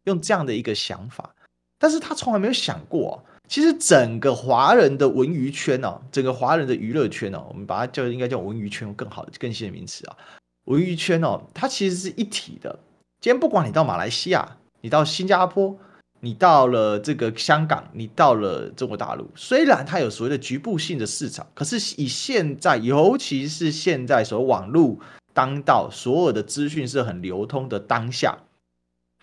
[0.03, 1.33] 用这样的一个想法。
[1.79, 10.17] 但是他从来没有想过，其实整个华人的文娱圈哦，整个华人的娱乐圈哦，我们把它叫应该叫文娱圈更好的更新的名词啊，
[10.65, 12.77] 文娱圈哦，它其实是一体的。
[13.21, 15.77] 今天不管你到马来西亚，你到新加坡，
[16.19, 24.97] 你到了这个香港，你到了中国大陆，虽然它有所谓的局部性的市场，可是以现在，尤其是现在所网络
[25.33, 28.37] 当道，所有的资讯是很流通的当下，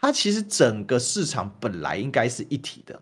[0.01, 3.01] 它其实整个市场本来应该是一体的。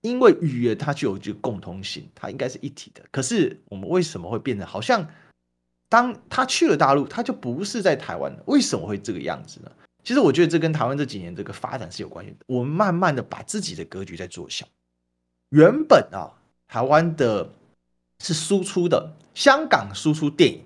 [0.00, 3.02] 因为语言它具有这个共通性，它应该是一体的。
[3.10, 5.06] 可是我们为什么会变成好像，
[5.90, 8.42] 当他去了大陆，他就不是在台湾了？
[8.46, 9.70] 为什么会这个样子呢？
[10.02, 12.38] 其实我觉得这跟台湾这几年这个发展是有关系的。
[12.46, 14.66] 我们慢慢的把自己的格局在做小。
[15.50, 16.32] 原本啊，
[16.68, 17.50] 台湾的
[18.20, 20.62] 是输出的，香港输出电影，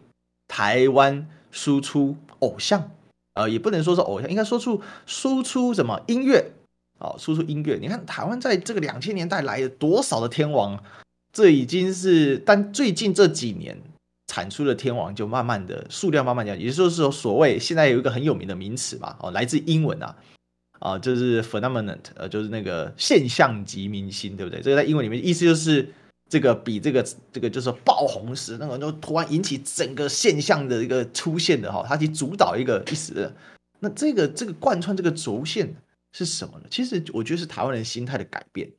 [0.46, 2.90] 台湾输出偶像，
[3.34, 6.52] 呃，也不能说是偶像，应该说出输出什么音乐。
[6.98, 10.82] 哦，输出音乐，你看台湾在这个两千年代来了多少的天王，
[11.32, 13.76] 这已经是，但最近这几年
[14.26, 20.16] 产出的天王就慢慢的数量慢慢降，也就是说，所谓现在有一个很有名的名词嘛，哦，来自英文啊，
[20.80, 24.60] 啊，就是 phenomenon，呃，就是那个现象级明星，对不对？
[24.60, 25.92] 这个在英文里面意思就是
[26.28, 33.32] 这个比这个这个就是爆红时那个就突然引起整个现象的一个出现的哈，它去主导一个意思，
[33.80, 35.74] 那这个这个贯穿这个轴线。
[36.16, 36.66] 是什么呢？
[36.70, 38.70] 其实我觉得是台湾人心态的改变，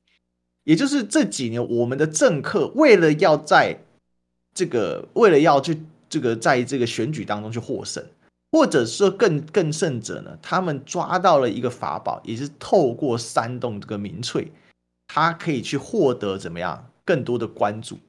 [0.63, 3.77] 也就是这几年我们的政客为了要在
[4.55, 8.03] 这个为了要去这个在这个选举当中去获胜，
[8.51, 14.51] 或者说更更甚者呢，他们抓到了一个法宝，也是透过煽动这个民粹，
[15.07, 17.99] 他可以去获得怎么样更多的关注。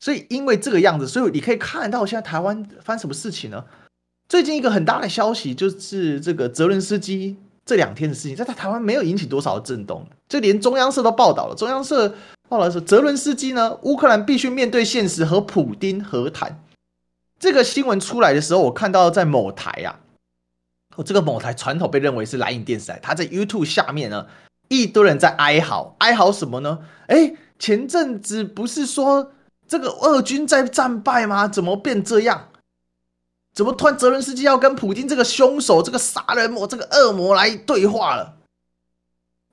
[0.00, 3.64] 所以因为这个样子，所以你可以看到现在台湾发生什么事情呢？
[4.28, 7.36] 最近一个很大的消息就是这个泽伦斯基。
[7.66, 11.54] 这两天的事情，在台湾没有引起多少震动，就连中央社都报道了。
[11.54, 12.14] 中央社
[12.48, 16.62] 后来说，泽伦斯基呢，乌克兰必须面对现实和普丁和谈。
[17.38, 20.00] 这个新闻出来的时候，我看到在某台啊，
[20.96, 24.26] 哦，这个某台传统被认为是蓝营电视台，他在 YouTube 下面呢，
[24.68, 26.78] 一堆人在哀嚎，哀嚎什么呢？
[27.08, 29.32] 哎，前阵子不是说
[29.66, 31.48] 这个俄军在战败吗？
[31.48, 32.48] 怎么变这样？
[33.52, 38.36] 怎么突然泽伦斯基要跟普丁这个凶手、这个杀人魔、这个恶魔来对话了？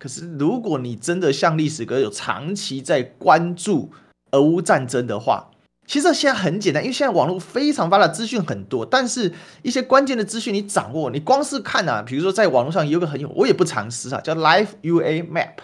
[0.01, 3.91] 可是如果你真的像历史哥有长期在关注
[4.31, 5.51] 俄乌战争的话，
[5.85, 15.57] 其实现在很简单，因为现在网络非常发达，资讯很多，但是一些关键的资讯你掌握，你光是看啊，比如说在网络上有个很有，我也不常识啊，叫 Live UA Map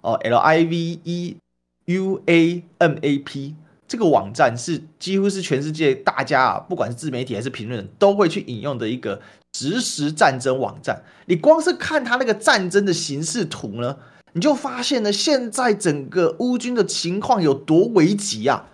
[0.00, 1.36] 哦，L I V E
[1.84, 3.54] U A M A P。
[3.86, 9.20] 这个网站是几乎是全世界大家啊，不管是自媒体还是评论都会去引用的一个
[9.52, 11.02] 实时战争网站。
[11.26, 13.96] 你光是看它那个战争的形势图呢，
[14.32, 18.66] 你就发现呢，现在整个乌军的情况有多危急啊！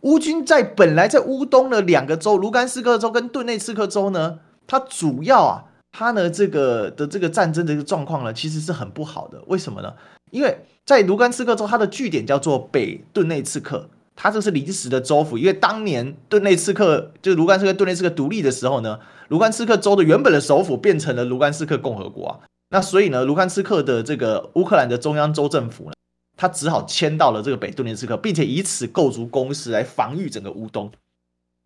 [0.00, 9.42] 乌军在本来在乌东的两个州，卢甘斯克州跟顿内茨克州呢，它主要啊，它呢这个的这个战争的一个状况呢，其实是很不好的。
[9.46, 9.92] 为什么呢？
[10.30, 13.88] 因为在卢甘斯克州，它的据点叫做北顿内茨克。
[14.22, 22.38] 它这是临时的州府，因为当年顿内茨克就是卢甘斯克顿内茨克独立的时候呢，卢甘斯克州的原本的首府变成了卢甘斯克共和国啊，
[22.70, 25.92] 那所以呢，卢甘斯克的这个乌克兰的中央州政府呢，
[26.36, 30.92] 他只好迁到了这个北顿内茨克，并且以此构筑工事来防御整个乌东。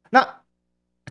[0.09, 0.27] 那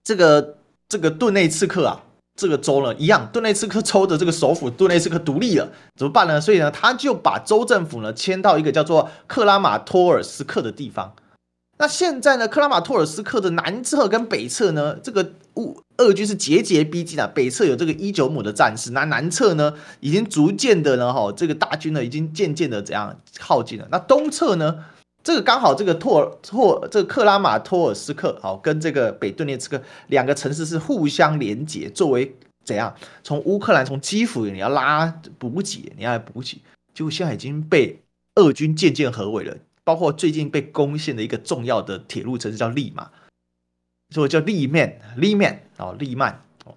[0.03, 0.57] 这个
[0.89, 2.01] 这个顿内茨克啊，
[2.35, 6.41] 这个州呢，一样，顿内茨克州的这个首府顿内茨克独立了，怎么办呢？
[6.41, 11.13] 所以呢，他就把州政府呢迁到一个叫做克拉马托尔斯克的地方。
[11.77, 17.29] 那现在呢，克拉马托尔斯克的南侧跟北侧呢，这个乌俄军是节节逼近啊。
[17.33, 23.87] 北侧有这个伊久姆的战士，那南侧呢，已经逐渐的呢，哈，这个大军呢，已经渐渐的怎样靠近了。
[23.91, 24.85] 那东侧呢，
[25.21, 32.33] 这个刚好这个托尔托这个克拉马托尔斯克，好，跟这个北顿涅茨克两个城市是互相连接，作为
[32.63, 36.61] 怎样从乌克兰从基辅你要拉补给，你要补给，
[36.93, 37.99] 结果现在已经被
[38.35, 39.57] 俄军渐渐合围了。
[39.85, 43.11] 包括最近被攻陷的一个重要的铁路城市叫利马，
[44.09, 46.75] 所以叫利曼，利曼哦，利曼哦，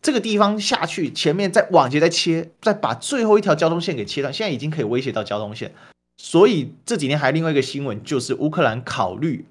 [0.00, 5.74] 这个地方下去，前面再往前再切，再把最后一条交通线给切断，现在已经可以威胁到交通线。
[6.16, 9.44] 所以这几天还有另外一个新闻，就是乌克兰考虑，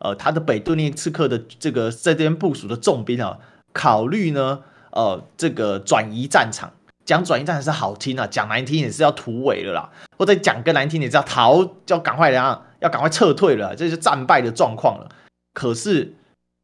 [0.00, 3.38] 呃，他的北顿涅茨克的这个在这边部署的重兵啊，
[3.72, 6.72] 考虑呢，呃，这个转移战场。
[7.10, 15.10] 讲转移战场是好听啊，讲难听也是要突围了啦，或者讲更难听也，是要逃，就要赶快怎样，要赶快撤退了，这是战败的状况了。
[15.52, 16.14] 可是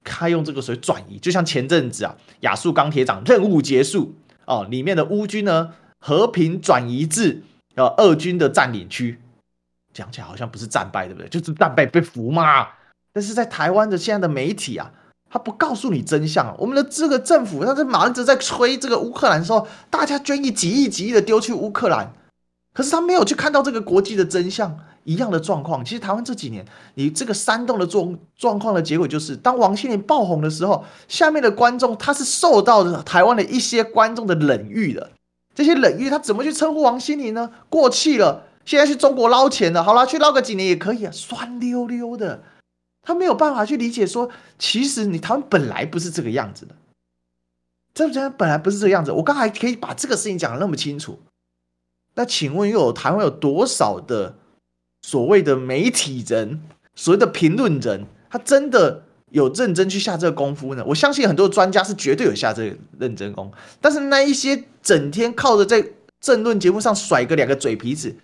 [0.04, 7.42] 他用这个水转移，就像前阵子啊，亚速钢铁厂任务结束哦，里面的乌军呢和平转移至
[7.74, 9.18] 呃俄军的占领区，
[9.92, 11.28] 讲起来好像不是战败，对不对？
[11.28, 12.68] 就是战败被俘嘛。
[13.12, 14.92] 但是在台湾的现在的媒体啊，
[15.36, 16.56] 他不告诉你真相。
[16.58, 22.10] 我们的这个政府，他在忙着在吹这个乌克兰的时候，大家捐一几亿几亿的丢去乌克兰，
[22.72, 25.84] 可是他没有去看到这个国际的真相一样的状况。
[25.84, 35.10] 其实台湾这几年，你这个煽动的状状况的结果就是，当王心凌爆红的时候，下面的观众他是受到台湾的一些观众的冷遇的。
[35.54, 37.50] 这些冷遇他怎么去称呼王心凌呢？
[37.68, 39.82] 过气了，现在去中国捞钱了。
[39.82, 42.42] 好了，去捞个几年也可以啊，酸溜溜的。
[43.06, 46.74] 他没有办法去理解说，其实你台湾本来不是这个样子的，
[47.94, 49.12] 这这本来不是这个样子。
[49.12, 51.20] 我刚才可以把这个事情讲的那么清楚，
[52.16, 54.34] 那请问又有台湾有多少的
[55.02, 56.60] 所谓的媒体人、
[56.96, 60.82] 所谓的评论人，他真的有认真去下这个功夫呢？
[60.88, 68.16] 我相信很多专家是绝对有下这个认真功，但是那一些整天靠着在政论节目上甩个两个嘴皮子。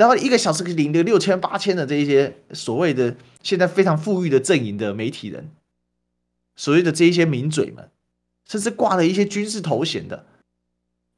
[0.00, 5.50] 然后一个小时领个六千八千的这一些所谓的现在非常富裕的阵营的媒体人，
[6.56, 7.90] 所谓的这一些名嘴们，
[8.48, 10.24] 甚至挂了一些军事头衔的，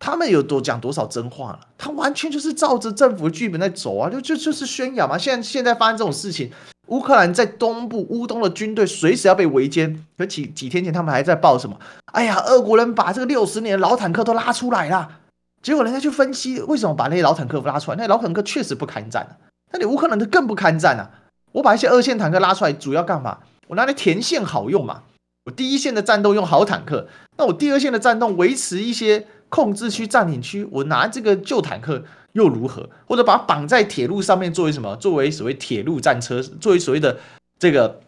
[0.01, 1.61] 他们有多讲多少真话了？
[1.79, 5.17] 他完全就是照着政府的剧本在走啊，就就就是宣扬嘛。
[5.17, 6.51] 现在现在发生这种事情，
[6.89, 9.97] 乌克兰在东部乌东的军队随时要被围歼。
[10.19, 11.79] 可几几天前他们还在报什么？
[12.07, 15.21] 哎呀，俄国人把这个六十年的老坦克都拉出来了。
[15.63, 19.33] 结果人家去分析为什么把那些老坦克拉出来，那老坦克确实不堪战啊，
[19.73, 21.09] 那你乌克兰的更不堪战啊！
[21.53, 23.39] 我把一些二线坦克拉出来，主要干嘛？
[23.69, 25.05] 我拿来填线好用嘛。
[25.45, 32.89] 我第一线的战斗用好坦克，那我第二线的战斗维持一些控制区、占领区，我拿这个旧坦克又如何？
[33.07, 34.97] 或者把绑在铁路上面作为什么？
[34.97, 37.19] 作为所谓铁路战车，作为所谓的
[37.59, 38.01] 这个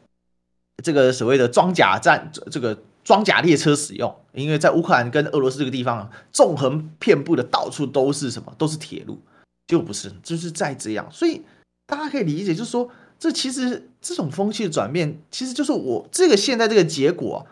[0.83, 2.77] 这个所谓的装甲战这个。
[3.05, 8.51] 装甲列车使用，因为在乌克兰跟俄罗斯这个地方，纵横遍布的到处都是什么？
[8.57, 9.21] 都是铁路，
[9.67, 11.07] 就不是，就是在这样。
[11.13, 11.43] 所以
[11.87, 12.89] 大家可以理解，就是说，
[13.19, 17.47] 这其实这种风气的转变，其实就是我这个现在这个结果，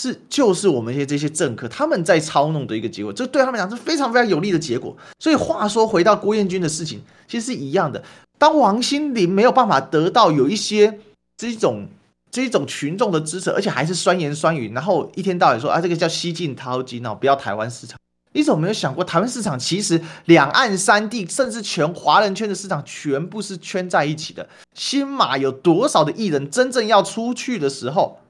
[0.00, 4.96] 是就是我们一些这些政客他们在操弄的一个结果，这对他们讲是非常非常有利的结果。
[5.18, 8.02] 所以话说回到郭彦均的事情，其实是一样的。
[8.38, 10.98] 当王心凌没有办法得到有一些
[11.36, 11.86] 这种。
[12.30, 17.98] 这一种群众的支持，而且还是酸言酸语，然后一天到晚说啊，这个叫西进淘金哦，不要台湾市场。
[18.32, 24.46] 你怎么没有想过，台湾市场其实两岸三地，甚至全华人圈的市场，全部是圈在一起的。
[24.74, 28.20] 新马有多少的艺人真正要出去的时候，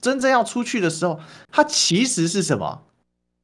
[0.00, 1.18] 真正要出去的时候，
[1.50, 2.82] 他其实是什么？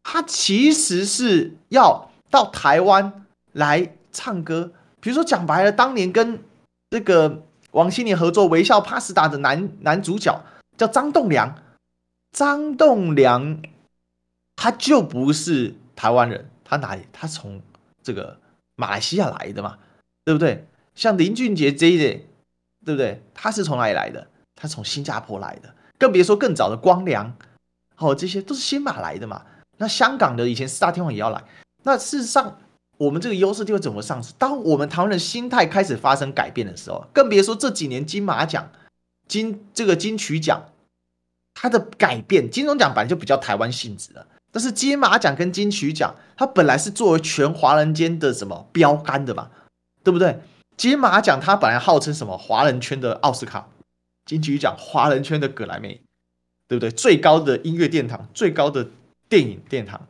[0.04, 4.70] 他其实是要到台湾来唱歌。
[5.00, 6.40] 比如说讲白了，当年跟
[6.88, 7.42] 这个。
[7.72, 10.44] 王心凌合作《微笑 Pasta》的男男主角
[10.76, 11.54] 叫张栋梁，
[12.32, 13.60] 张栋梁
[14.56, 17.06] 他就不是台湾人，他哪里？
[17.12, 17.60] 他从
[18.02, 18.38] 这个
[18.74, 19.78] 马来西亚来的嘛，
[20.24, 20.66] 对不对？
[20.94, 22.26] 像林俊杰这一类，
[22.84, 23.22] 对不对？
[23.34, 24.28] 他是从哪里来的？
[24.54, 27.36] 他从新加坡来的，更别说更早的光良，
[27.98, 29.44] 哦，这些都是新马来的嘛。
[29.76, 31.44] 那香港的以前四大天王也要来，
[31.82, 32.58] 那事实上。
[32.98, 34.34] 我们这个优势就会怎么上市？
[34.36, 38.70] 当我们台湾人心态开始发生改变的时候，更别说这几年金马奖、
[39.26, 40.64] 金这个金曲奖，
[41.54, 44.26] 它的改变，金钟奖本来就比较台湾性质了。
[44.50, 49.50] 但是金马奖跟金曲奖，它本来是作为全华人间的什么标杆的嘛，
[50.02, 50.40] 对不对？
[50.76, 53.68] 金马奖它本来号称什么华人圈的奥斯卡，
[54.24, 56.00] 金曲奖华人圈的葛莱美，
[56.66, 56.90] 对不对？
[56.90, 58.88] 最高的音乐殿堂，最高的
[59.28, 60.08] 电影殿堂。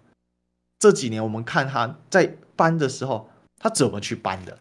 [0.78, 4.58] 这几年我们看它在搬的时候，他怎么去搬的？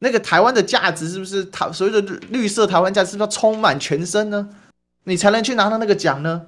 [0.00, 4.50] 那个台湾的价值是不是台所谓的绿色台湾价值是不是要充满全身呢？
[5.04, 6.46] 你才能去拿到那个奖呢？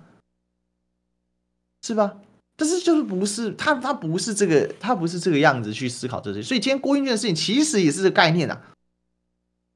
[1.82, 2.16] 是吧？
[2.56, 6.42] 但是就是不是他，他不是这个，他不是这个样子去思考这些。
[6.42, 8.60] 所以今天郭彦均的事情其实也是这个概念啊。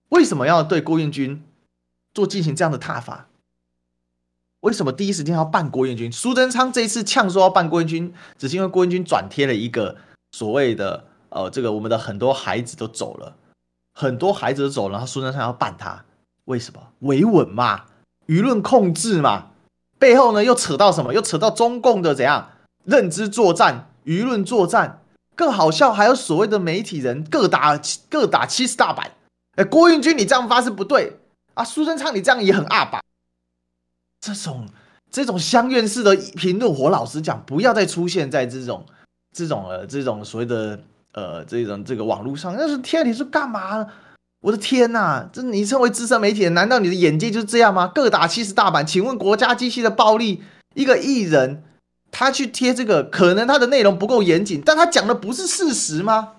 [0.09, 1.45] 为什么要对郭彦均
[2.15, 3.29] 做进行这样的挞伐？
[4.61, 6.11] 为什么第一时间要办郭彦军？
[6.11, 9.97] 苏贞昌这一次呛说要办郭彦军，只是因为郭彦军转贴了一个
[10.33, 13.37] 所谓的呃，这个我们的很多孩子都走了，
[13.95, 16.05] 很多孩子都走了，然后苏贞昌要办他，
[16.45, 16.81] 为什么？
[17.01, 17.85] 维稳嘛，
[18.27, 19.51] 舆论控制嘛，
[19.99, 21.13] 背后呢又扯到什么？
[21.13, 22.51] 又扯到中共的怎样
[22.85, 25.03] 认知作战、舆论作战，
[25.35, 29.13] 更好笑还有所谓的媒体人各打各打七十大板。
[29.57, 31.19] 哎，郭运军你这样发是不对
[31.55, 33.01] 啊，苏贞昌你这样也很二吧。
[34.21, 34.69] 这种
[35.11, 38.87] 这种乡愿式的评论，我老实讲，不要再出现在这种
[39.39, 40.77] 这种呃这种所谓的
[41.13, 42.57] 呃这种这个网络上。
[42.59, 43.87] 那是天，你是干嘛？
[44.41, 47.87] 我的天呐，这你称为资深媒体人，难道你的眼界就是这样吗？
[47.95, 48.85] 各打七十大板？
[48.85, 50.43] 请问国家机器的暴力，
[50.75, 51.63] 一个艺人
[52.11, 56.31] 他去贴这个，可能他的内容不够严谨，但他讲的不是事实吗？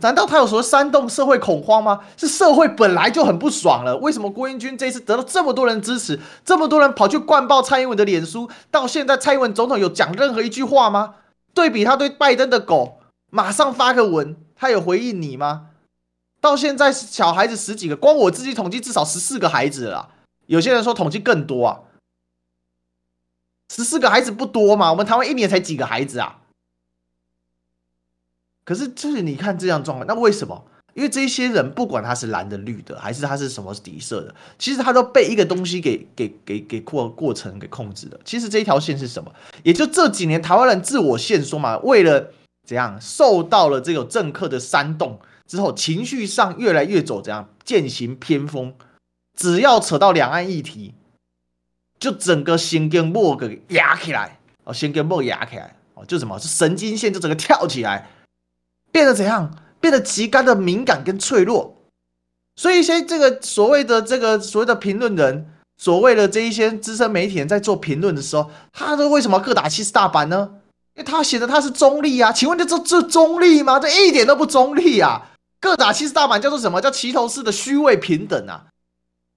[0.00, 2.00] 难道他有说煽动社会恐慌吗？
[2.16, 11.14] 是社会本来就很不爽了，为什么郭英军这次得到这么多人支持，这么多人跑去灌爆蔡英文的脸书，到现在蔡英文总统有讲任何一句话吗？
[11.58, 13.00] 对比他对拜登的狗，
[13.30, 15.70] 马上发个文，他有回应你吗？
[16.40, 20.14] 到现在小孩子十几个，光我自己统计至少十四个孩子了，
[20.46, 21.80] 有些人说统计更多啊，
[23.74, 24.92] 十四个孩子不多嘛？
[24.92, 26.42] 我们台湾一年才几个孩子啊？
[28.64, 30.64] 可是，就是你看这样状况，那为什么？
[30.98, 38.18] 因为这些人不管他是蓝的、绿的，还是他是什么底色的，其实他都被一个东西给给给给过过程给控制了。
[38.24, 39.32] 其实这一条线是什么？
[39.62, 42.32] 也就这几年台湾人自我限缩嘛，为了
[42.66, 48.74] 怎样受到了这个政客的煽动之后，情绪上越来越走怎样渐行偏锋。
[49.36, 50.94] 只要扯到两岸议题，
[52.00, 58.10] 就整个神经膜给压起来哦，神经膜压起来哦，就什么是神经线就整个跳起来。
[58.90, 59.54] 变得怎样？
[59.80, 61.76] 变得极端的敏感跟脆弱，
[62.56, 70.50] 所以一些这个所谓的这个所谓的评论人，所谓的这一些资深媒体人在做评论的时候，他都为什么各打七十大板呢？
[70.96, 73.78] 因为他写的他是中立啊，请问这这这中立吗？
[73.78, 75.30] 这一点都不中立啊！
[75.60, 76.80] 各打七十大板叫做什么？
[76.80, 78.66] 叫齐头式的虚伪平等啊！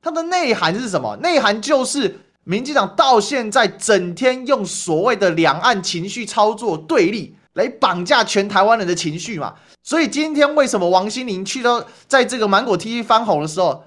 [0.01, 1.15] 它的内涵是什么？
[1.17, 7.35] 内涵就是民进党到现在整天用所谓的两岸情绪操作对立。
[7.53, 9.55] 来绑架全台湾人的情绪嘛？
[9.83, 13.83] 所以今天为什么王心凌去到在这个芒果 TV 翻红的时候，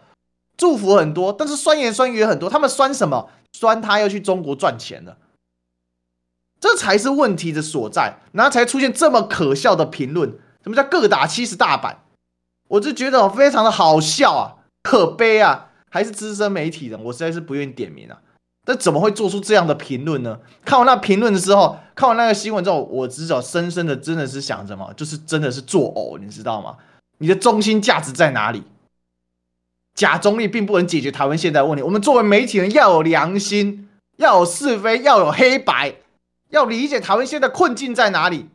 [0.56, 2.50] 祝福很多，但是酸言酸语也很多。
[2.50, 3.30] 他们酸什么？
[3.52, 5.16] 酸他要去中国赚钱了，
[6.60, 8.18] 这才是问题的所在。
[8.32, 10.30] 然后才出现这么可笑的评论。
[10.62, 12.02] 什么叫各打七十大板？
[12.68, 15.70] 我就觉得非常的好笑啊，可悲啊！
[15.90, 18.18] 还是资深媒体人，我实在是不愿意点名啊。
[18.64, 20.40] 但怎么会做出这样的评论呢？
[20.64, 26.76] 看完那评论的时候，看完那个新闻之后，我至少深深的真的是想着嘛，就是真的是作呕，你知道吗？
[27.18, 28.62] 你的中心价值在哪里？
[29.94, 31.82] 假中立并不能解决台湾现在问题。
[31.82, 35.94] 我们作为媒体人要有良心，要有是非，要有黑白，
[36.50, 38.48] 要理解台湾现在困境在哪里。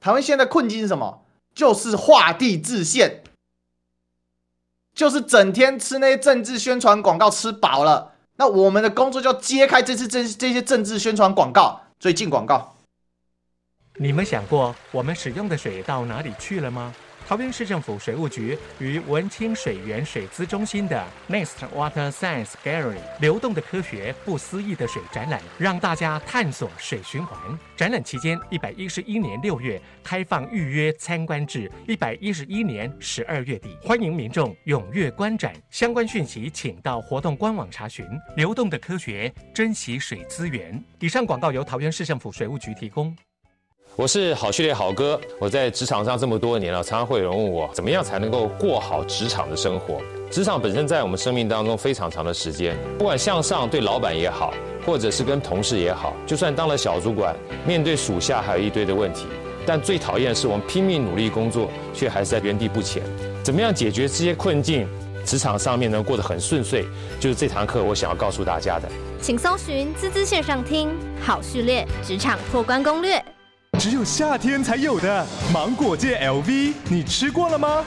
[0.00, 1.24] 台湾现在困境是什么？
[1.54, 3.22] 就是画地自限，
[4.94, 8.11] 就是整天吃那些政治宣传广告吃饱了。
[8.42, 12.74] 那我们的工作就揭开这次这这些政治宣传广告，最近广告。
[13.98, 16.92] 你们想过我们使用的水到哪里去了吗？
[17.32, 27.58] 桃园市政府水务局与文清水源水资中心的 Next Water Science Gallery 流动的科学不思议的水展览，让大家探索水循环。
[27.74, 35.54] 展览期间，一百一十一年六月开放预约参观至一百一十一年十二月底，欢迎民众踊跃观展。
[35.70, 38.04] 相关讯息请到活动官网查询。
[38.36, 40.78] 流动的科学，珍惜水资源。
[40.98, 43.16] 以上广告由桃园市政府水务局提供。
[43.94, 50.00] 我是好序列好哥，我在职场上这么多年了，常常会有人问我，怎么样才能够过好职场的生活？
[50.30, 54.54] 职场本身在我们生命当中非常长的时间，不管向上对老板也好，
[54.86, 57.36] 或者是跟同事也好，就算当了小主管，
[57.66, 59.26] 面对属下还有一堆的问题，
[59.66, 63.02] 但最讨厌的是我们拼命努力工作，却还是在原地不前。
[63.44, 64.88] 怎么样解决这些困境？
[65.26, 66.84] 职场上面能过得很顺遂，
[67.20, 68.88] 就是这堂课我想要告诉大家的。
[69.20, 70.88] 请搜寻“滋滋线上听
[71.20, 73.22] 好序列职场破关攻略”。
[73.82, 77.84] 只有夏天才有的芒果界 LV，你吃过了吗？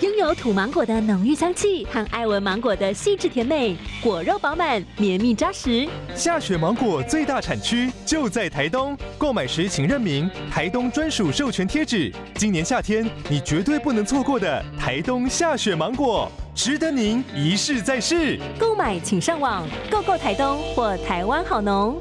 [0.00, 5.86] 拥有土芒果的浓郁香气和爱文芒果的细致甜美，果肉饱满，绵密扎实。
[6.16, 12.10] 夏雪芒果最大产区就在台东，购买时请认明台东专属授权贴纸。
[12.36, 18.40] 今年夏天你绝对不能错过的台东下雪芒果，值得您一试再试。
[18.58, 22.00] 购买请上网购购台东或台湾好农。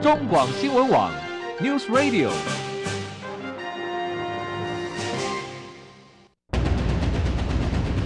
[0.00, 1.10] 中广新闻网
[1.60, 2.30] ，News Radio。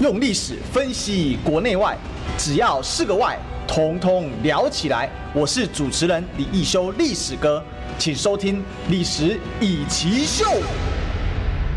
[0.01, 1.99] 用历史分析国内外，
[2.39, 3.39] 只要是个“外”，
[3.69, 5.11] 统统聊起来。
[5.35, 7.63] 我是主持人李易修，历史哥，
[7.99, 10.63] 请收听《历史易起 SHOW》。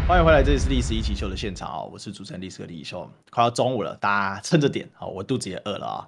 [0.08, 1.82] 欢迎回来，这里是《历史一起 SHOW》的现场啊！
[1.92, 3.06] 我是主持人历史哥李易修。
[3.32, 5.06] 快要中午了，大家撑着点啊！
[5.08, 6.08] 我肚子也饿了啊！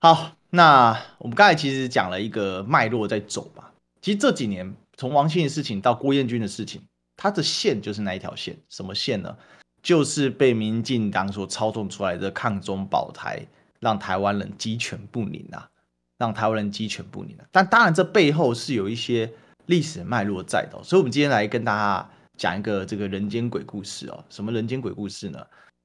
[0.00, 0.39] 好。
[0.50, 3.72] 那我们刚才其实讲了一个脉络在走吧。
[4.02, 6.82] 其实这几年从王心凌的事情到郭彦均的事情，
[7.16, 9.36] 它的线就是那一条线，什么线呢？
[9.82, 13.46] 就是被民进党所操纵出来的抗中保台，
[13.78, 15.70] 让台湾人鸡犬不宁啊，
[16.18, 17.44] 让台湾人鸡犬不宁啊。
[17.52, 19.32] 但当然这背后是有一些
[19.66, 24.24] 历史脉络在的，所以我们今天来跟大家讲一个这个人间鬼故事哦。
[24.28, 25.38] 什么人间鬼故事呢？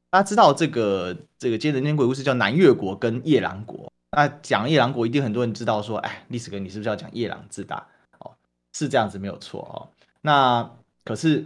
[0.10, 3.92] 大家知道这个这个今天人间鬼故事叫南越国跟夜郎国。
[4.16, 7.86] 那讲夜郎国，一定很多人知道说，哎，历史哥，你是不是要讲夜郎自大？
[8.20, 8.34] 哦
[8.72, 9.92] 是这样子没有错哦。
[10.22, 10.72] 那
[11.04, 11.46] 可是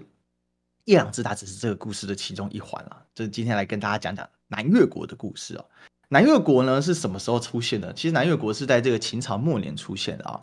[0.86, 5.66] 夜郎自大只是这个故事的其中一环啊，就是今天来跟大家讲讲南越国的故事哦。
[6.10, 7.92] 南越国呢是什么时候出现的？
[7.94, 10.40] 其实南越国是在这个秦朝末年出现的啊。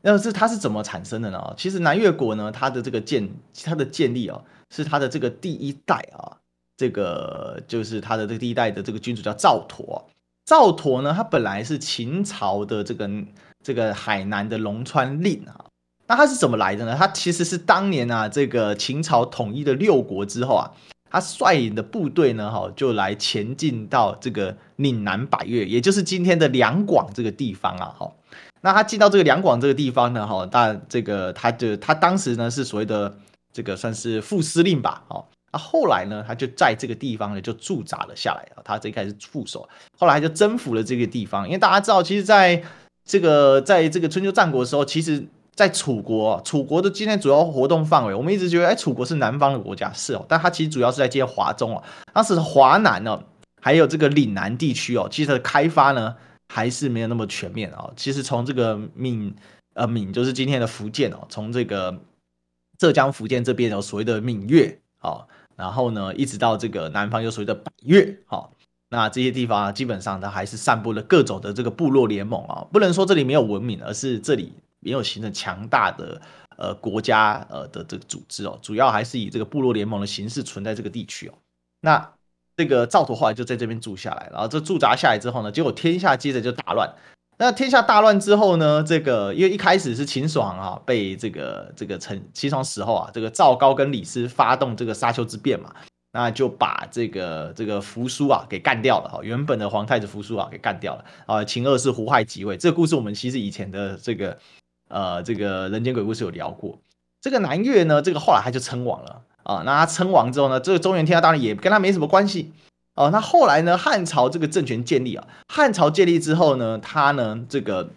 [0.00, 1.54] 那是它是怎么产生的呢？
[1.58, 3.28] 其实南越国呢，它的这个建
[3.62, 6.38] 它的建立啊，是它的这个第一代啊，
[6.78, 10.04] 这个就是它的这个第一代的这个君主叫赵佗。
[10.48, 13.10] 赵佗呢，他本来是秦朝的这个
[13.62, 15.66] 这个海南的龙川令啊。
[16.06, 16.96] 那他是怎么来的呢？
[16.98, 20.72] 他其实是当年啊，这个秦朝统一的六国之后啊，
[21.10, 28.10] 他率领的部队呢，哈，就来前进到这个岭南百越，也就是今天的两广这个地方啊，哈。
[28.62, 33.14] 那他进到这个两广这个地方呢，哈，但这个他就他当时呢是所谓的
[33.52, 39.68] 这个算是副司令吧，哦，那后来呢，他就在这个地方呢就驻扎了下来啊，他最开始副手，
[39.98, 42.62] 后来就征服了这个地方，因为大家知道，其实在
[43.04, 51.82] 这个在这个春秋战国的时候，其实在楚国，楚国的今天主要活动范围，我们一直觉得，哎，楚国是南方的国家，是哦，但它其实主要是在接华中哦，
[52.12, 53.22] 当时华南呢，
[53.60, 56.14] 还有这个岭南地区哦，其实它的开发呢。
[56.50, 57.90] 还是没有那么全面啊。
[57.94, 59.36] 其实从这个闽
[59.74, 61.94] 呃闽就是今天的福建哦，从这个
[62.78, 65.26] 浙江福建这边有所谓的闽越啊，
[65.58, 68.48] 然后呢一直到这个南方有所谓的百越啊，
[68.88, 76.22] 那这些地方基本上呢还是散布了各种的这个部落联盟啊，不能说这里没有文明，而是这里没有形成强大的
[76.56, 81.34] 呃国家呃的这个组织哦，主要还是以这个部落联盟的形式存在这个地区哦，
[81.82, 82.12] 那。
[82.58, 86.92] 这个赵佗后来就在这边住下来，然后这驻扎下来之后呢，结果天下接着就大乱。
[87.40, 95.72] 那天下大乱之后呢，这个因为一开始是秦始皇啊，被这个这个陈秦始皇死后啊，这个赵高跟李斯发动这个沙丘之变嘛，
[96.12, 101.44] 那就把这个这个扶苏啊给干掉了哈，原本的皇太子扶苏啊给干掉了啊。
[101.44, 104.36] 秦二世胡亥即位，这个故事我们其实以前的这个
[104.88, 106.76] 呃这个人间鬼故事有聊过。
[107.20, 109.22] 这个南越呢，这个后来他就称王了。
[109.44, 112.52] 啊，那他称王之后呢，这个中原天下当然也跟他没什么关系
[112.98, 113.10] 哦。
[113.10, 117.90] 那后来呢，汉朝这个政权建立啊，汉朝建立之后呢，他呢这个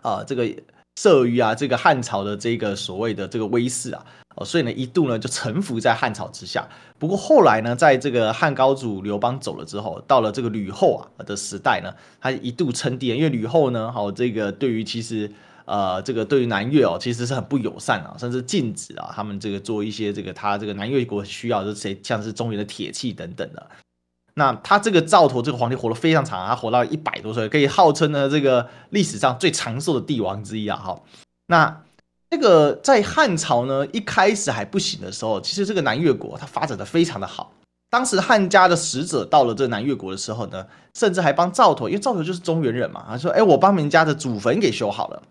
[0.00, 0.48] 啊这个
[0.96, 4.06] 慑于啊这个汉朝的这个所谓的这个威势啊，
[4.36, 6.68] 哦，所以呢一度呢就臣服在汉朝之下。
[6.98, 15.30] 不过后来呢，在这个汉高祖刘邦走了之后，到了这个吕后啊的时代呢，他一度称帝，因为吕后呢，好这个对于其实。
[15.64, 23.64] 呃，这个对于南越哦，其实是很不友善啊，甚至禁止啊，他们这个做一些这个他这个南越国需要的这些，像是中原的铁器等等的。
[24.34, 30.76] 那他这个赵佗这个皇帝活得非常长，他活到一百多岁，可以号称呢这个历史上最长寿的帝王之一啊。
[30.76, 31.00] 哈，
[31.46, 31.82] 那
[32.30, 37.52] 这个在汉朝呢一开始还不行的时候，其实这个南越国它发展的非常的好。
[37.90, 45.22] 当时汉家的使者到了这南越国的时候呢，甚至还帮赵佗，因为赵佗就是中原人嘛，他说：“哎，我帮人家的祖坟给修好了。”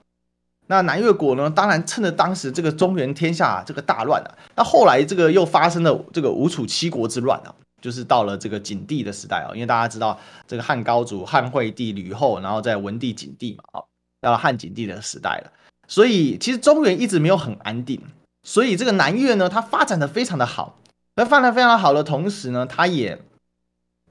[0.69, 7.51] 那南越国呢，当然趁着当时这个中原天下这个大乱啊，那后来这个又发生了这个吴楚七国之乱啊，
[7.81, 10.17] 就是到了这个景帝的时代啊，因为大家知道
[10.47, 13.83] 这个汉高祖、汉惠帝、吕后，然后在文帝、景帝嘛，啊，
[14.21, 15.51] 到了汉景帝的时代了，
[15.87, 18.01] 所以其实中原一直没有很安定，
[18.43, 20.79] 所以这个南越呢，它发展的非常的好，
[21.15, 23.19] 而发展非常好的同时呢，它也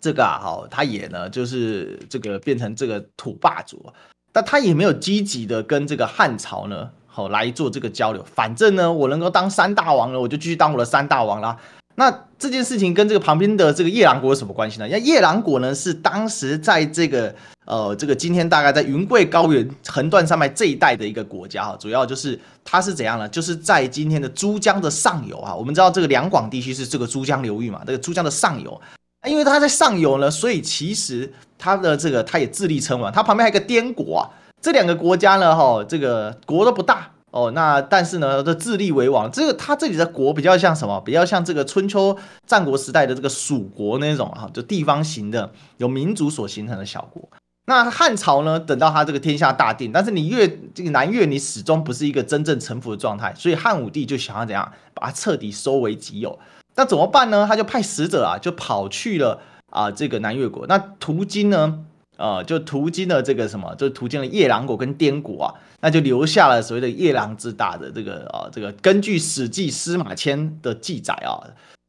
[0.01, 3.93] 这个啊，好，它也呢就是这个变成这个土霸主。
[4.33, 8.25] 但他也没有积极的跟这个汉朝呢，好来做这个交流。
[8.25, 11.59] 反正呢，我能够当三大王了，我就继续当我的三大王啦。
[12.01, 14.89] 那这件事情跟这个旁边的这个夜郎国有什么关系呢？
[14.89, 17.35] 因为夜郎国呢是当时在这个
[17.67, 23.29] 呃这个今天大概在云贵高原横断山脉这一带的一个国家哈，主要就是它是怎样呢？
[23.29, 25.55] 就是在今天的珠江的上游啊。
[25.55, 28.81] 我们知道这个两广地区是这个珠江流域嘛，这个珠江的上游。
[29.29, 34.25] 因为它在上游呢，所以其实它的这个它也自立称王，它旁边还有个滇国啊，
[34.63, 39.31] 这两个国家呢，哈，这个国都不大哦，那但是呢，这自立为王。
[39.31, 41.01] 这个他这里的国比较像什么？
[41.01, 42.17] 比较像这个春秋
[42.47, 47.29] 战国时代的这个蜀国那种哈，就地方型的，有民族所形成的小国。
[47.67, 56.37] 那汉朝呢，等到它这个天下大定，但是你越这个南越，你始终不是一个真正臣服的状态，所以汉武帝就想要怎样把它彻底收为己有。
[56.75, 57.47] 那怎么办呢？
[57.49, 60.67] 他就派使者啊，就跑去了啊这个南越国。
[60.67, 61.79] 那途经呢，
[62.21, 68.71] 呃，就途经了这个什么，就途经了夜郎国跟滇国啊，那就留下了所谓的夜郎自大的这个啊这个。
[68.83, 71.41] 根据《史记·司马迁》的记载啊，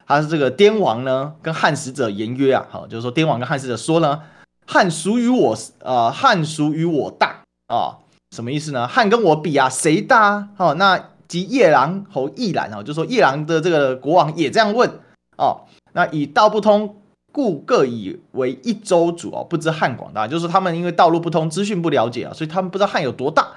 [0.08, 4.22] 他是这个滇王呢跟汉使者言曰啊，好，就是说滇王跟汉使者说呢，
[4.66, 8.00] 汉孰与我呃汉孰与我大啊？
[8.36, 8.88] 什么意思呢？
[8.88, 10.48] 汉跟我比啊，谁大？
[10.56, 11.08] 好，那。
[11.32, 15.00] 即夜郎侯亦然啊，就说夜郎的这个国王也这样问
[15.38, 15.62] 哦。
[15.94, 17.01] 那以道不通，
[17.32, 20.28] 故各以为一州主哦，不知汉广大。
[20.28, 23.48] 就是他们因为道路不通，资讯不了解啊，所以他们不知道汉有多大。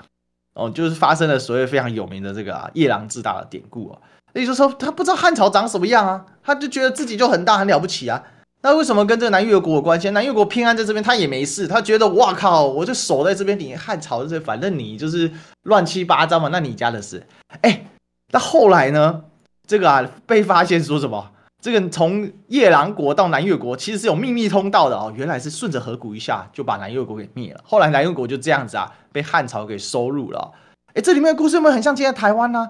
[0.54, 3.98] 哦，就是发生了所谓非常有名的这个啊夜郎自大的典故啊。
[4.34, 8.22] 也就是说，他不知道汉朝长什么样啊，他就觉得自己就很大很了不起啊。
[8.62, 10.10] 那为什么跟这个南越国有关系？
[10.10, 11.68] 南越国偏安在这边，他也没事。
[11.68, 15.30] 他觉得哇靠，我就守在这边，你汉朝这反正你就是
[15.64, 17.26] 乱七八糟嘛，那你家的事。
[17.60, 17.86] 哎，
[18.32, 19.24] 那后来呢？
[19.66, 21.30] 这个啊被发现说什么？
[21.64, 25.10] 这个从夜郎国到南越国其实是有秘密通道的哦。
[25.16, 27.60] 原来是顺着河谷一下就把南越国给灭了。
[27.64, 30.52] 后来南越国就这样子啊被汉朝给收入了。
[30.92, 32.68] 哎，这里面的故事有没有很像今天台湾呢？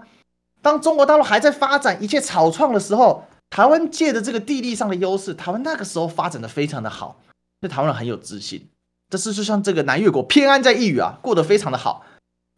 [0.62, 3.24] 当中国大陆还在发展一切草创的时候。
[3.51, 7.20] 台湾借着这个地利上的优势，台湾那个时候发展的非常的好，
[7.61, 8.68] 对台湾人很有自信。
[9.11, 12.05] 这是就像这个南越国偏安在一隅啊，过得非常的好。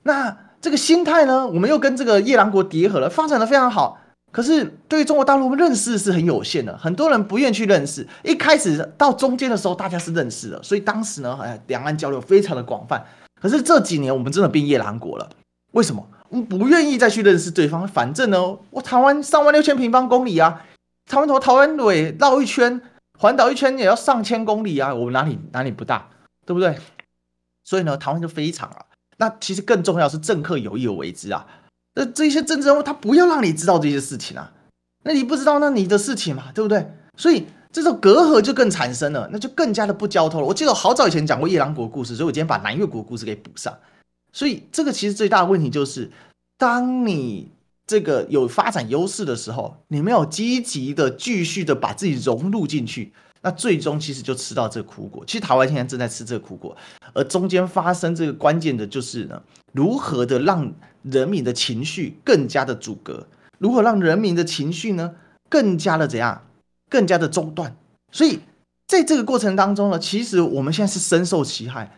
[0.04, 3.98] 那这个心态呢，我们又跟这个夜郎国叠合了，发展的非常好。
[4.36, 8.06] 可是对于中国大陆，我们认识是很有限的，很多人不愿意去认识。
[8.22, 13.02] 一开始到中间的时候，大家是认识的，所以当时呢，哎，两岸交流非常的广泛。
[13.40, 15.26] 可是这几年，我们真的变夜郎国了，
[15.72, 16.06] 为什么？
[16.28, 20.66] 我们不愿意再去认识对方，反正呢，我台湾三万六千平方公里啊。
[21.08, 22.78] 台湾头、台湾尾绕一圈，
[23.18, 24.92] 环岛一圈也要上千公里啊！
[24.92, 26.10] 我们哪里哪里不大，
[26.44, 26.76] 对不对？
[27.64, 28.84] 所以呢，台湾就非常啊。
[29.16, 31.46] 那其实更重要是政客有意而为之啊。
[31.96, 34.52] 那这些政治人物他不要让你知道这些事情啊。
[35.02, 36.86] 那你不知道，那你的事情嘛，对不对？
[37.16, 40.46] 所以这种隔阂就更产生了，那就更加的不交通了。
[40.46, 43.76] 我记得好早以前讲过夜郎国故事，所以我今天把南越国故事给补上。
[44.32, 46.12] 所以这个其实最大的问题就是，
[46.56, 47.50] 当你。
[47.88, 55.24] 这个有发展优势的时候，你没有积极的继续的把自己融入进去，那最终其实就吃到这个苦果。
[55.26, 56.76] 其实台湾现在正在吃这个苦果，
[57.12, 59.40] 而中间发生这个关键的就是呢，
[59.72, 60.72] 如何的让
[61.02, 63.26] 人民的情绪更加的阻隔，
[63.58, 65.14] 如何让人民的情绪呢
[65.48, 66.46] 更加的怎样，
[66.90, 67.76] 更加的中断。
[68.12, 68.40] 所以
[68.86, 71.96] 在这个过程当中呢，其实我们现在是深受其害。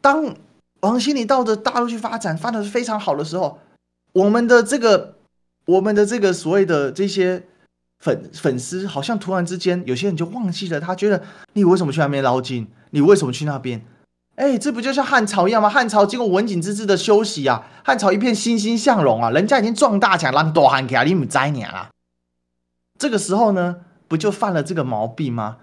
[0.00, 0.34] 当
[0.80, 3.58] 王心凌到的大陆去发展，发展的非常好的时候，
[4.12, 5.16] 我们的这个。
[5.66, 7.44] 我们的这个所谓的这些
[8.00, 11.22] 粉粉丝，好像突然之间有些人就忘记了，他觉得
[11.52, 12.66] 你为什么去那边捞金？
[12.90, 13.80] 你为什么去那边？
[14.36, 15.68] 哎，这不就像汉朝一样吗？
[15.68, 21.90] 汉朝经过文景之治的休息啊，汉朝一片欣欣向荣啊，人家已经壮大起来，让大汉给你们栽年了。
[22.98, 23.76] 这个时候呢，
[24.08, 25.58] 不就犯了这个毛病吗？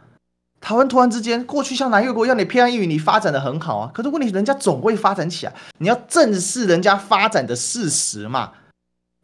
[0.61, 3.91] 台湾突然之间，过去像南越国一样，你偏安一隅，你发展的很好啊。
[3.93, 8.51] 可是问题，人家总会发展起来，你要正视人家发展的事实嘛。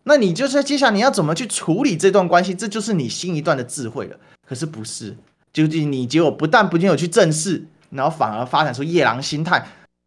[0.04, 4.18] 那你就是接下来你要怎么去处理这段关系，这就是你新一段的智慧了。
[4.48, 5.16] 可是不是，
[5.52, 9.66] 就是你结果不但不仅有去正视，然后反而发展出夜郎心态。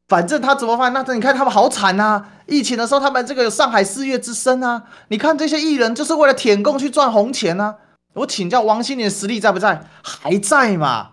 [0.08, 0.92] 反正他怎么办？
[0.92, 2.28] 那你看他们好惨啊！
[2.46, 7.76] 疫情的时候，他们这个有上海四月之声啊，你看这些艺人就是为了舔共去赚红钱啊。
[8.14, 9.88] 我请教王心凌实力在不在？
[10.02, 11.10] 还在嘛？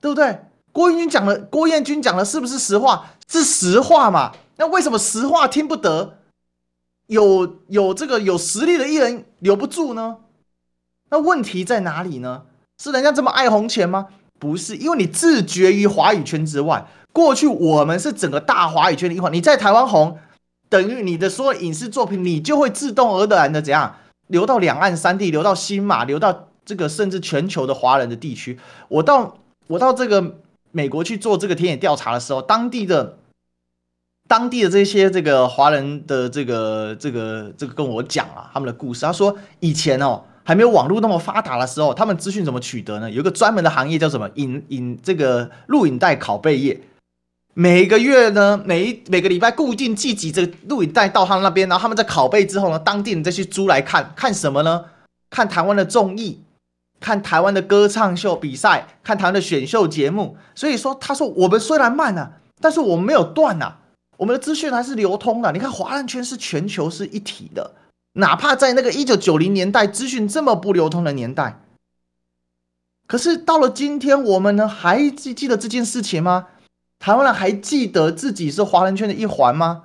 [0.00, 0.38] 对不对？
[0.70, 3.06] 郭彦均讲的，郭彦军讲的是不是实话？
[3.28, 4.32] 是实话嘛？
[4.56, 6.18] 那为什么实话听不得？
[7.12, 10.16] 有有这个有实力的艺人留不住呢？
[11.10, 12.44] 那问题在哪里呢？
[12.82, 14.08] 是人家这么爱红钱吗？
[14.38, 16.86] 不是，因为你自绝于华语圈之外。
[17.12, 20.18] 过去我们是整个大华语圈的一环，你在台湾红，
[20.70, 23.96] 等于你的所有影视作品，你就会自动而然的怎样
[24.28, 28.58] 流到两岸三地，流到新马，流到这个甚至全球的华人的地区。
[28.88, 29.36] 我到
[29.66, 30.38] 我到这个
[30.70, 33.18] 美国去做这个田野调查的时候，当地的。
[34.32, 39.04] 当地的这些这个华人的这个这个这个跟我讲啊，他们的故事。
[39.04, 43.10] 他说以前哦还没有网络那么发达的时候，他们资讯怎么取得呢？
[43.10, 46.80] 有一个专门的行业叫什么影影这个录影带拷贝业。
[47.52, 54.86] 每个月呢，每每个礼拜固定寄几这个录影带到他们那边，然后他们在拷贝之后呢，当地人再去租来看，看什么呢？
[55.28, 56.40] 看台湾的综艺，
[57.00, 60.38] 看台湾的歌唱秀比赛，看台湾的选秀节目。
[60.54, 63.80] 所以说，他说我们虽然慢啊，但是我们没有断啊。
[64.18, 65.50] 我们的资讯还是流通的。
[65.52, 67.74] 你看，华人圈是全球是一体的，
[68.14, 71.60] 哪怕在那个一九九零年代资讯这么不流通的年代，
[73.06, 76.48] 可是到了今天，我们呢还记记得这件事情吗？
[76.98, 79.84] 台湾人还记得自己是华人圈的一环吗？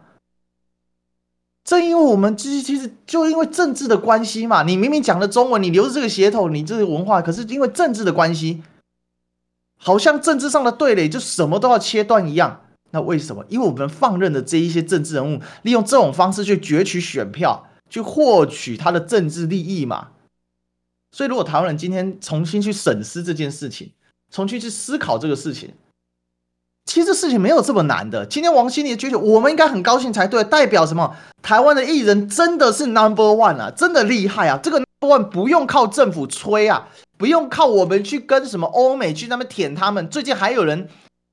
[1.64, 8.62] 正因为我们其实其实就因为政治的关系嘛，你明明讲的中文，你留着这个血统，你这个文化，可是因为政治的关系，
[9.78, 12.62] 好像政治上的对垒就什么都要切断一样。
[12.92, 13.46] 那为什么？
[13.50, 20.10] 因为我们放任的这一些政治人物，利用这种方式去攫取选票，去获取他的政治利益嘛。
[21.12, 23.92] 所以，如果台湾人今天重新去审视这件事情，
[24.32, 25.74] 重新去思考这个事情，
[26.86, 28.26] 其实事情没有这么难的。
[28.26, 31.16] 今天王心凌的崛起，我们应该很高兴才对，代表什么？
[31.42, 34.60] 台湾的艺人真的是 number one 啊，真的厉害啊！
[34.62, 40.08] 这个 number one 不用靠政府吹啊，不用靠我们去跟什么欧美去那边舔他们。
[40.10, 40.88] 最近还有人。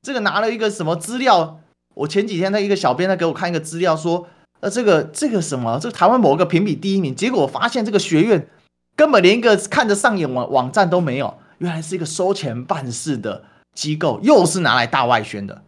[0.05, 1.61] 这个拿了一个什么资料？
[1.95, 4.29] 我前几天的一个小编在给我看一个资料说，
[4.61, 8.47] 呃，这个这个什么，这台湾某个评比第一名，结果我发现这个学院
[8.95, 15.63] 根本连一个看着上眼网网站都没有，原来是一个收钱办事的机构，又是拿来大外宣的，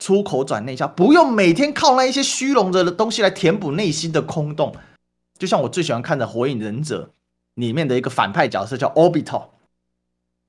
[0.00, 4.74] 出口转内销，不用每天靠那一些虚荣的东西来填补内心的空洞。
[5.38, 7.10] 就像我最喜欢看的《火影忍者》
[7.60, 9.48] 里面的一个反派角色叫 Obito，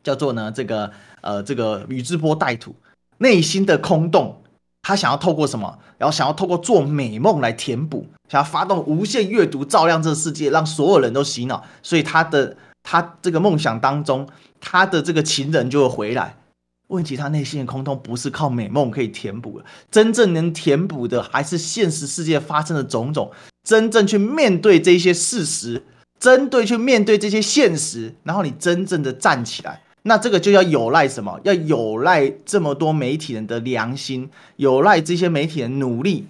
[0.04, 0.92] 叫做呢这个
[1.22, 2.76] 呃这个宇智波带土，
[3.18, 4.42] 内心的空洞。
[4.82, 5.80] 他想要透过什么？
[5.98, 11.64] 然后想要透过做美梦来填补，想要发动无限阅读，照亮这个世界，让所有人都洗脑。
[11.82, 14.28] 所以他的他这个梦想当中，
[14.60, 16.38] 他的这个情人就会回来。
[16.90, 23.32] 问题他内心的空洞不是靠美梦可以填补的，真正能填补的还是现实世界发生的种种。
[23.64, 25.84] 真正去面对这些事实，
[26.20, 29.82] 针对去面对这些现实，然后你真正的站起来。
[30.08, 31.40] 那这个就要有赖什么？
[31.44, 36.28] 要有赖这么多媒体人的良心，有赖这些媒体人努力，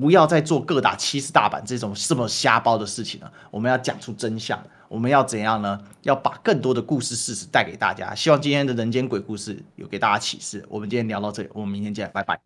[0.00, 3.32] 不要再做各打七十大板这种这么瞎包的事情了。
[3.50, 5.80] 我们要讲出真相，我们要怎样呢？
[6.02, 8.14] 要把更多的故事事实带给大家。
[8.14, 10.64] 希望今天的人间鬼故事有给大家启示。
[10.68, 12.38] 我们今天聊到这里，我们明天见，拜拜。